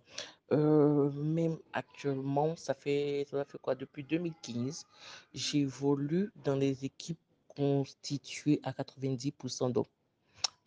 [0.53, 3.75] Euh, même actuellement, ça fait, ça fait quoi?
[3.75, 4.85] Depuis 2015,
[5.33, 7.19] j'évolue dans les équipes
[7.49, 9.85] constituées à 90% d'hommes.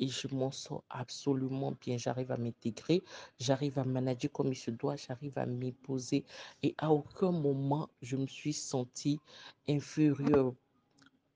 [0.01, 1.97] Et je m'en sors absolument bien.
[1.97, 3.03] J'arrive à m'intégrer,
[3.39, 6.25] j'arrive à manager comme il se doit, j'arrive à m'imposer.
[6.65, 9.21] Et à aucun moment, je me suis sentie
[9.69, 10.55] inférieure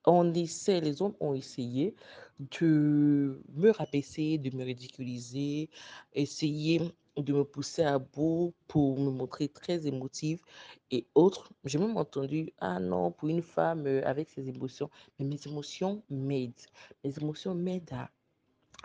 [0.06, 1.94] on essaie, les hommes ont essayé
[2.60, 5.70] de me rabaisser, de me ridiculiser,
[6.12, 6.80] essayer
[7.16, 10.40] de me pousser à bout pour me montrer très émotive
[10.90, 11.50] et autres.
[11.64, 16.02] J'ai même entendu, ah non, pour une femme euh, avec ses émotions, mais mes émotions
[16.10, 16.66] m'aident.
[17.04, 18.10] Mes émotions m'aident à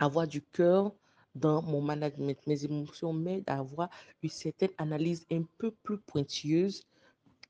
[0.00, 0.92] avoir du cœur
[1.34, 2.38] dans mon management.
[2.46, 3.88] Mes émotions m'aident à avoir
[4.22, 6.82] une certaine analyse un peu plus pointilleuse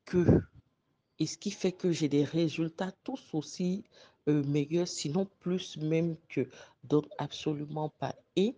[0.04, 0.42] que
[1.20, 3.84] et ce qui fait que j'ai des résultats tous aussi
[4.28, 6.48] euh, meilleurs, sinon plus même que.
[6.82, 8.14] Donc, absolument pas.
[8.36, 8.56] Et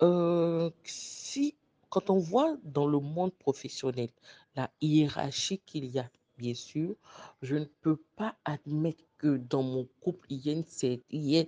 [0.00, 1.54] euh, si,
[1.90, 4.08] quand on voit dans le monde professionnel
[4.56, 6.96] la hiérarchie qu'il y a, bien sûr,
[7.42, 11.46] je ne peux pas admettre que dans mon couple, il y ait une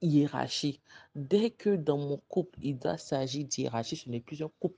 [0.00, 0.80] hiérarchie.
[1.14, 4.76] Dès que dans mon couple, il doit s'agir d'hiérarchie, ce n'est plus un couple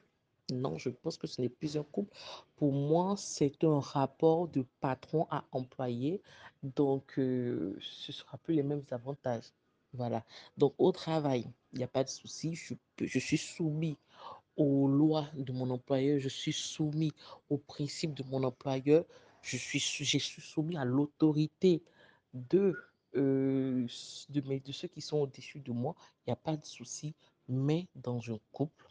[0.52, 2.14] non, je pense que ce n'est plus un couple.
[2.56, 6.20] Pour moi, c'est un rapport de patron à employé.
[6.62, 9.52] Donc, euh, ce ne sera plus les mêmes avantages.
[9.94, 10.24] Voilà.
[10.58, 12.54] Donc, au travail, il n'y a pas de souci.
[12.54, 13.96] Je, je suis soumis
[14.56, 16.20] aux lois de mon employeur.
[16.20, 17.12] Je suis soumis
[17.48, 19.04] aux principes de mon employeur.
[19.42, 21.82] Je suis, je suis soumis à l'autorité
[22.34, 22.76] de,
[23.16, 23.86] euh,
[24.30, 25.94] de, ceux qui sont au-dessus de moi.
[26.26, 27.14] Il n'y a pas de souci.
[27.48, 28.86] Mais dans un couple,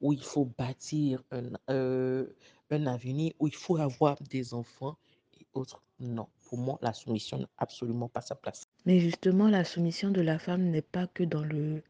[0.00, 2.26] où il faut bâtir un, euh,
[2.70, 4.96] un avenir, où il faut avoir des enfants
[5.40, 5.82] et autres.
[6.00, 8.66] Non, pour moi, la soumission n'a absolument pas sa place.
[8.84, 11.82] Mais justement, la soumission de la femme n'est pas que dans le,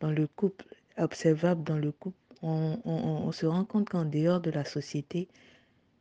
[0.00, 0.66] dans le couple,
[0.98, 2.16] observable dans le couple.
[2.42, 5.28] On, on, se rend compte qu'en dehors de la société,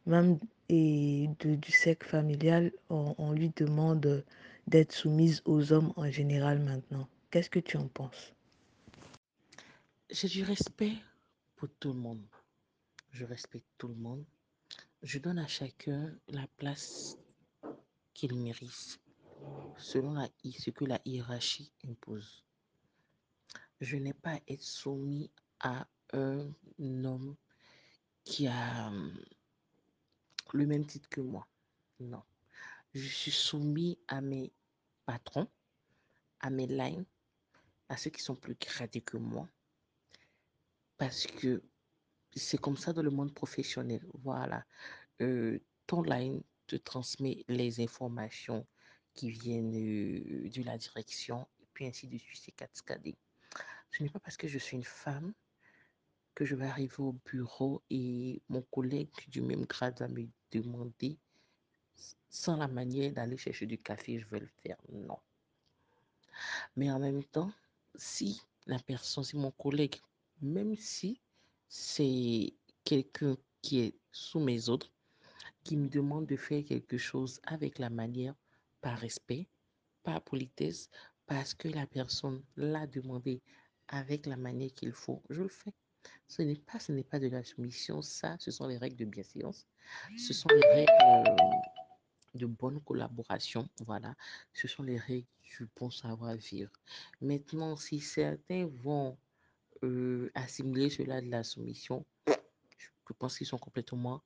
[0.07, 0.39] même
[0.69, 4.25] et du cercle familial, on lui demande
[4.67, 7.07] d'être soumise aux hommes en général maintenant.
[7.29, 8.33] Qu'est-ce que tu en penses?
[10.09, 10.97] J'ai du respect
[11.55, 12.25] pour tout le monde.
[13.11, 14.25] Je respecte tout le monde.
[15.03, 17.17] Je donne à chacun la place
[18.13, 18.99] qu'il mérite,
[19.77, 22.43] selon la, ce que la hiérarchie impose.
[23.79, 27.35] Je n'ai pas à être soumis à un homme
[28.23, 29.17] qui a hum,
[30.53, 31.47] le même titre que moi.
[31.99, 32.23] Non.
[32.93, 34.51] Je suis soumis à mes
[35.05, 35.47] patrons,
[36.41, 37.05] à mes lines,
[37.87, 39.47] à ceux qui sont plus gradés que moi.
[40.97, 41.63] Parce que
[42.35, 44.05] c'est comme ça dans le monde professionnel.
[44.13, 44.65] Voilà.
[45.21, 48.65] Euh, ton line te transmet les informations
[49.13, 53.17] qui viennent euh, de la direction, et puis ainsi de suite, c'est cascadé.
[53.91, 55.33] Ce n'est pas parce que je suis une femme
[56.33, 61.19] que je vais arriver au bureau et mon collègue du même grade va me demander
[62.29, 64.77] sans la manière d'aller chercher du café, je vais le faire.
[64.91, 65.17] Non.
[66.75, 67.51] Mais en même temps,
[67.95, 69.97] si la personne, si mon collègue,
[70.41, 71.19] même si
[71.67, 72.53] c'est
[72.83, 74.91] quelqu'un qui est sous mes autres,
[75.63, 78.33] qui me demande de faire quelque chose avec la manière,
[78.81, 79.47] par respect,
[80.03, 80.89] par politesse,
[81.27, 83.41] parce que la personne l'a demandé
[83.87, 85.73] avec la manière qu'il faut, je le fais.
[86.27, 89.05] Ce n'est pas, ce n'est pas de la soumission, ça, ce sont les règles de
[89.05, 89.67] bienséance,
[90.17, 90.91] ce sont les règles
[92.33, 94.15] de bonne collaboration, voilà,
[94.53, 96.71] ce sont les règles du bon savoir-vivre.
[97.19, 99.17] Maintenant, si certains vont
[99.83, 104.21] euh, assimiler cela de la soumission, je pense qu'ils sont complètement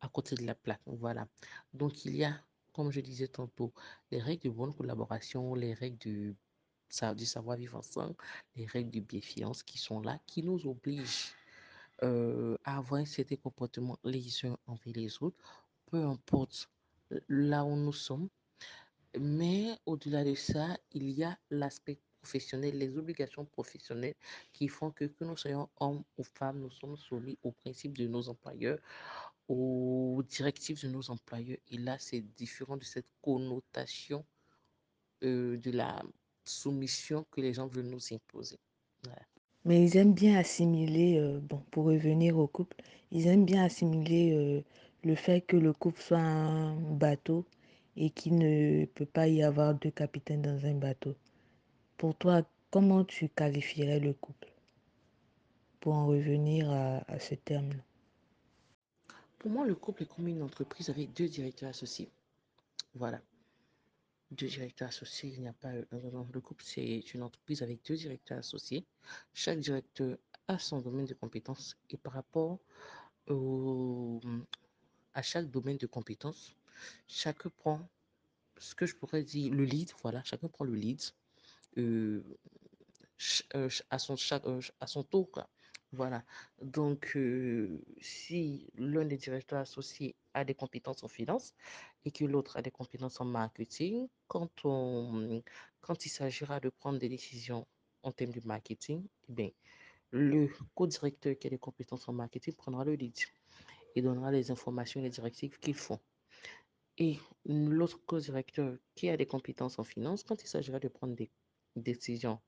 [0.00, 0.80] à côté de la plaque.
[0.86, 1.26] Voilà.
[1.72, 2.38] Donc, il y a,
[2.72, 3.72] comme je disais tantôt,
[4.10, 6.36] les règles de bonne collaboration, les règles du,
[6.90, 8.14] savoir-vivre ensemble,
[8.56, 11.34] les règles de bienfiance qui sont là, qui nous obligent
[12.02, 15.36] euh, à avoir un certain comportement les uns envers les autres,
[15.86, 16.68] peu importe
[17.28, 18.28] là où nous sommes.
[19.18, 24.14] Mais au-delà de ça, il y a l'aspect professionnel, les obligations professionnelles
[24.52, 28.06] qui font que, que nous soyons hommes ou femmes, nous sommes soumis aux principes de
[28.06, 28.78] nos employeurs,
[29.48, 31.58] aux directives de nos employeurs.
[31.70, 34.24] Et là, c'est différent de cette connotation
[35.24, 36.02] euh, de la
[36.44, 38.58] soumission que les gens veulent nous imposer.
[39.64, 42.76] Mais ils aiment bien assimiler, euh, bon, pour revenir au couple,
[43.10, 44.62] ils aiment bien assimiler euh,
[45.04, 47.46] le fait que le couple soit un bateau
[47.96, 51.14] et qu'il ne peut pas y avoir deux capitaines dans un bateau.
[51.96, 54.48] Pour toi, comment tu qualifierais le couple
[55.80, 57.82] Pour en revenir à, ce terme-là?
[59.38, 62.10] Pour moi, le couple est comme une entreprise avec deux directeurs associés.
[62.94, 63.20] Voilà.
[64.30, 65.84] Deux directeurs associés, il n'y a pas un
[66.32, 68.84] Le couple, c'est une entreprise avec deux directeurs associés.
[69.32, 70.18] Chaque directeur
[70.48, 72.58] à son domaine de compétence et par rapport
[73.28, 74.20] au,
[75.18, 76.54] à chaque domaine de compétence,
[77.08, 77.80] chacun prend
[78.56, 81.02] ce que je pourrais dire le lead, voilà, chacun prend le lead
[81.76, 82.22] euh,
[83.56, 85.28] euh, à, son, euh, à son tour.
[85.90, 86.22] Voilà.
[86.62, 87.18] Donc,
[88.00, 91.52] si l'un des directeurs associés a des compétences en finance
[92.04, 95.42] et que l'autre a des compétences en marketing, quand, on,
[95.80, 97.66] quand il s'agira de prendre des décisions
[98.04, 99.50] en termes de marketing, eh bien,
[100.12, 103.18] le co-directeur qui a des compétences en marketing prendra le lead
[103.98, 105.98] et donnera les informations et les directives qu'il faut.
[106.98, 111.30] Et l'autre co-directeur qui a des compétences en finance, quand il s'agira de prendre des
[111.76, 112.40] décisions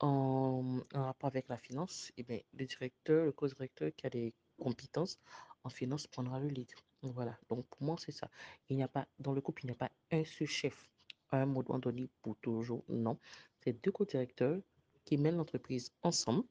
[0.00, 5.18] en, rapport avec la finance, eh bien, le directeur, le co-directeur qui a des compétences
[5.64, 6.70] en finance prendra le lead.
[7.02, 7.38] Voilà.
[7.48, 8.28] Donc, pour moi, c'est ça.
[8.68, 10.88] Il n'y a pas, dans le couple, il n'y a pas un seul chef
[11.32, 12.84] un moment donné pour toujours.
[12.88, 13.18] Non.
[13.60, 14.60] C'est deux co-directeurs
[15.04, 16.44] qui mènent l'entreprise ensemble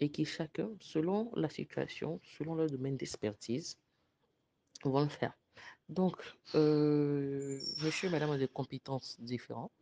[0.00, 3.78] et qui chacun, selon la situation, selon leur domaine d'expertise,
[4.84, 5.36] vont le faire.
[5.88, 6.16] Donc,
[6.54, 9.72] euh, monsieur et madame ont des compétences différentes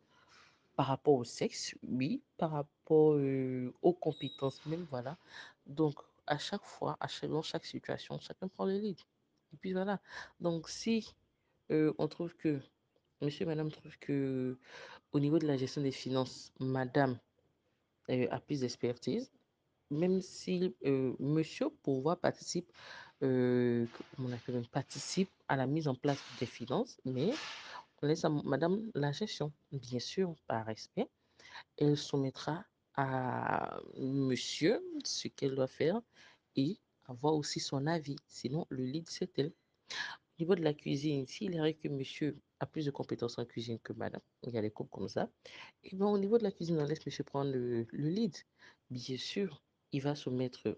[0.76, 5.18] par rapport au sexe, oui, par rapport euh, aux compétences même, voilà.
[5.66, 8.98] Donc, à chaque fois, à chaque, dans chaque situation, chacun prend le lead.
[9.52, 10.00] Et puis voilà.
[10.40, 11.14] Donc, si
[11.70, 12.60] euh, on trouve que,
[13.20, 14.58] monsieur et madame trouvent que
[15.12, 17.18] au niveau de la gestion des finances, madame
[18.08, 19.32] a plus d'expertise,
[19.90, 22.70] même si euh, monsieur pouvoir participe,
[23.22, 23.86] euh,
[24.72, 27.30] participe à la mise en place des finances, mais
[28.02, 31.08] on laisse à madame la gestion, bien sûr, par respect.
[31.78, 32.64] Elle soumettra
[32.94, 36.00] à monsieur ce qu'elle doit faire
[36.56, 38.16] et avoir aussi son avis.
[38.26, 39.52] Sinon, le lead, c'est elle.
[40.38, 43.78] Au niveau de la cuisine, s'il arrive que monsieur a plus de compétences en cuisine
[43.80, 45.30] que madame, il y a des couples comme ça,
[45.82, 48.36] et bien au niveau de la cuisine, on laisse monsieur prendre le lead.
[48.90, 50.76] Bien sûr, il va soumettre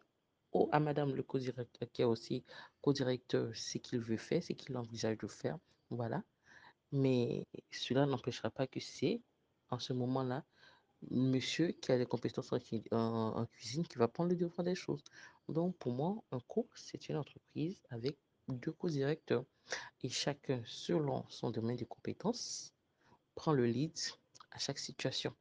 [0.52, 2.44] au, à madame le co-directeur, qui est aussi
[2.80, 5.58] co-directeur, ce qu'il veut faire, ce qu'il envisage de faire.
[5.90, 6.22] Voilà.
[6.92, 9.20] Mais cela n'empêchera pas que c'est,
[9.70, 10.44] en ce moment-là,
[11.10, 15.02] monsieur qui a des compétences en, cuisine qui va prendre le devant des choses.
[15.48, 18.16] Donc, pour moi, un couple, c'est une entreprise avec
[18.48, 19.44] deux co-directeurs.
[20.02, 22.72] Et chacun, selon son domaine de compétences,
[23.34, 23.96] prend le lead
[24.50, 25.34] à chaque situation.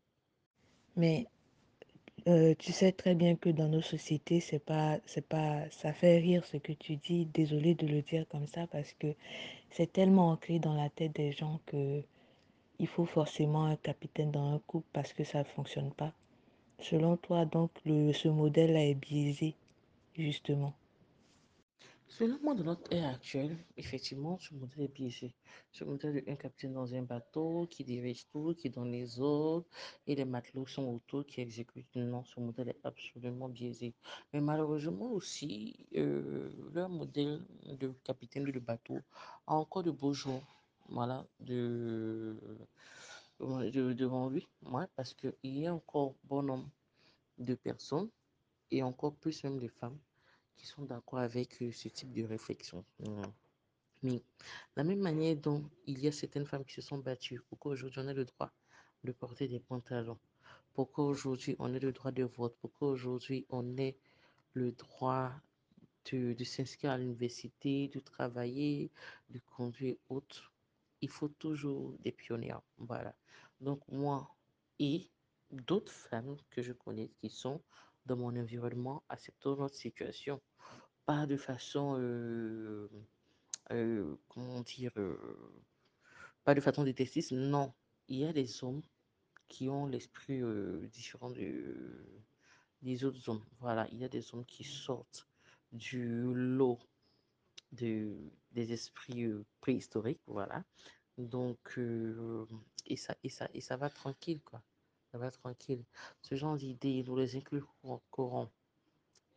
[0.95, 1.27] Mais
[2.25, 4.99] tu sais très bien que dans nos sociétés, c'est pas,
[5.71, 7.25] ça fait rire ce que tu dis.
[7.25, 9.15] Désolé de le dire comme ça parce que
[9.71, 12.03] c'est tellement ancré dans la tête des gens que
[12.79, 16.13] il faut forcément un capitaine dans un couple parce que ça ne fonctionne pas.
[16.79, 19.55] Selon toi, donc, le, ce modèle-là est biaisé,
[20.17, 20.73] justement?
[22.09, 25.35] Selon moi, dans notre ère actuelle, effectivement, ce modèle est biaisé.
[25.71, 29.67] Ce modèle un capitaine dans un bateau qui dirige tout, qui donne les ordres,
[30.07, 31.95] et les matelots sont autour qui exécutent.
[31.97, 33.93] Non, ce modèle est absolument biaisé.
[34.31, 38.99] Mais malheureusement aussi, euh, leur modèle de capitaine de bateau
[39.45, 40.43] a encore de beaux jours.
[40.89, 42.37] Voilà, de,
[43.39, 44.47] devant lui,
[44.95, 46.69] parce qu'il y a encore bon nombre
[47.37, 48.09] de personnes,
[48.71, 49.97] et encore plus même des femmes,
[50.57, 52.83] qui sont d'accord avec euh, ce type de réflexion.
[52.99, 53.21] Mmh.
[54.03, 54.21] Mais
[54.75, 58.01] la même manière dont il y a certaines femmes qui se sont battues, pourquoi aujourd'hui
[58.03, 58.51] on a le droit
[59.03, 60.19] de porter des pantalons,
[60.73, 63.91] pourquoi aujourd'hui on a le droit de vote, pourquoi aujourd'hui on a
[64.53, 65.31] le droit
[66.11, 68.91] de, s'inscrire à l'université, de travailler,
[69.29, 70.53] de conduire autre,
[71.01, 72.55] il faut toujours des pionniers.
[72.77, 73.13] Voilà.
[73.59, 74.35] Donc moi
[74.79, 75.09] et
[75.51, 77.61] d'autres femmes que je connais qui sont
[78.07, 80.41] dans mon environnement acceptant notre situation.
[81.05, 82.89] Pas de façon, euh,
[83.71, 85.63] euh, comment dire, euh,
[86.43, 87.73] pas de façon détestiste, non.
[88.07, 88.81] Il y a des hommes
[89.49, 90.41] qui ont l'esprit
[90.91, 91.31] différent
[92.81, 93.43] des autres hommes.
[93.59, 95.27] Voilà, il y a des hommes qui sortent
[95.71, 96.79] du lot
[97.73, 98.15] de,
[98.51, 99.27] des esprits
[99.59, 100.63] préhistoriques, voilà.
[101.17, 101.77] Donc,
[102.85, 104.61] et, ça, et, ça, et ça va tranquille, quoi
[105.17, 105.83] va tranquille.
[106.21, 108.49] Ce genre d'idées, nous les inclurons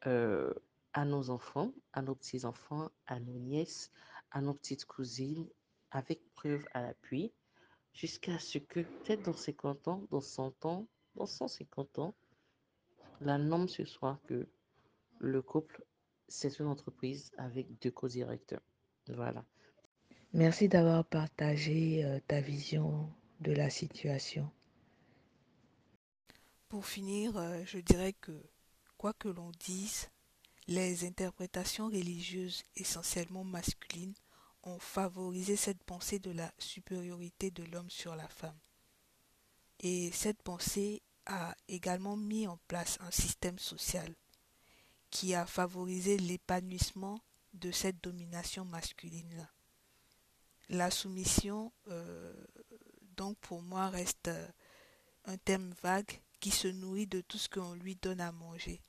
[0.07, 0.53] euh,
[0.93, 3.91] à nos enfants, à nos petits-enfants, à nos nièces,
[4.31, 5.49] à nos petites cousines,
[5.91, 7.33] avec preuve à l'appui,
[7.93, 10.87] jusqu'à ce que peut-être dans 50 ans, dans 100 ans,
[11.17, 12.15] dans 150 ans,
[13.21, 14.49] la norme ce soit que
[15.19, 15.85] le couple,
[16.29, 18.63] c'est une entreprise avec deux co-directeurs.
[19.09, 19.45] Voilà.
[20.33, 24.51] Merci d'avoir partagé euh, ta vision de la situation.
[26.71, 28.31] Pour finir, euh, je dirais que,
[28.97, 30.09] quoi que l'on dise,
[30.69, 34.15] les interprétations religieuses essentiellement masculines
[34.63, 38.57] ont favorisé cette pensée de la supériorité de l'homme sur la femme.
[39.81, 44.15] Et cette pensée a également mis en place un système social
[45.11, 47.21] qui a favorisé l'épanouissement
[47.53, 49.51] de cette domination masculine-là.
[50.69, 52.33] La soumission, euh,
[53.17, 54.49] donc pour moi, reste euh,
[55.25, 58.81] un thème vague qui se nourrit de tout ce qu'on lui donne à manger.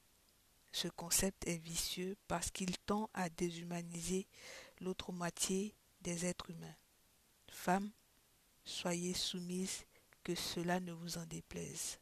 [0.72, 4.28] Ce concept est vicieux parce qu'il tend à déshumaniser
[4.80, 6.76] l'autre moitié des êtres humains.
[7.52, 7.92] Femmes,
[8.64, 9.86] soyez soumises,
[10.24, 12.00] que cela ne vous en déplaise.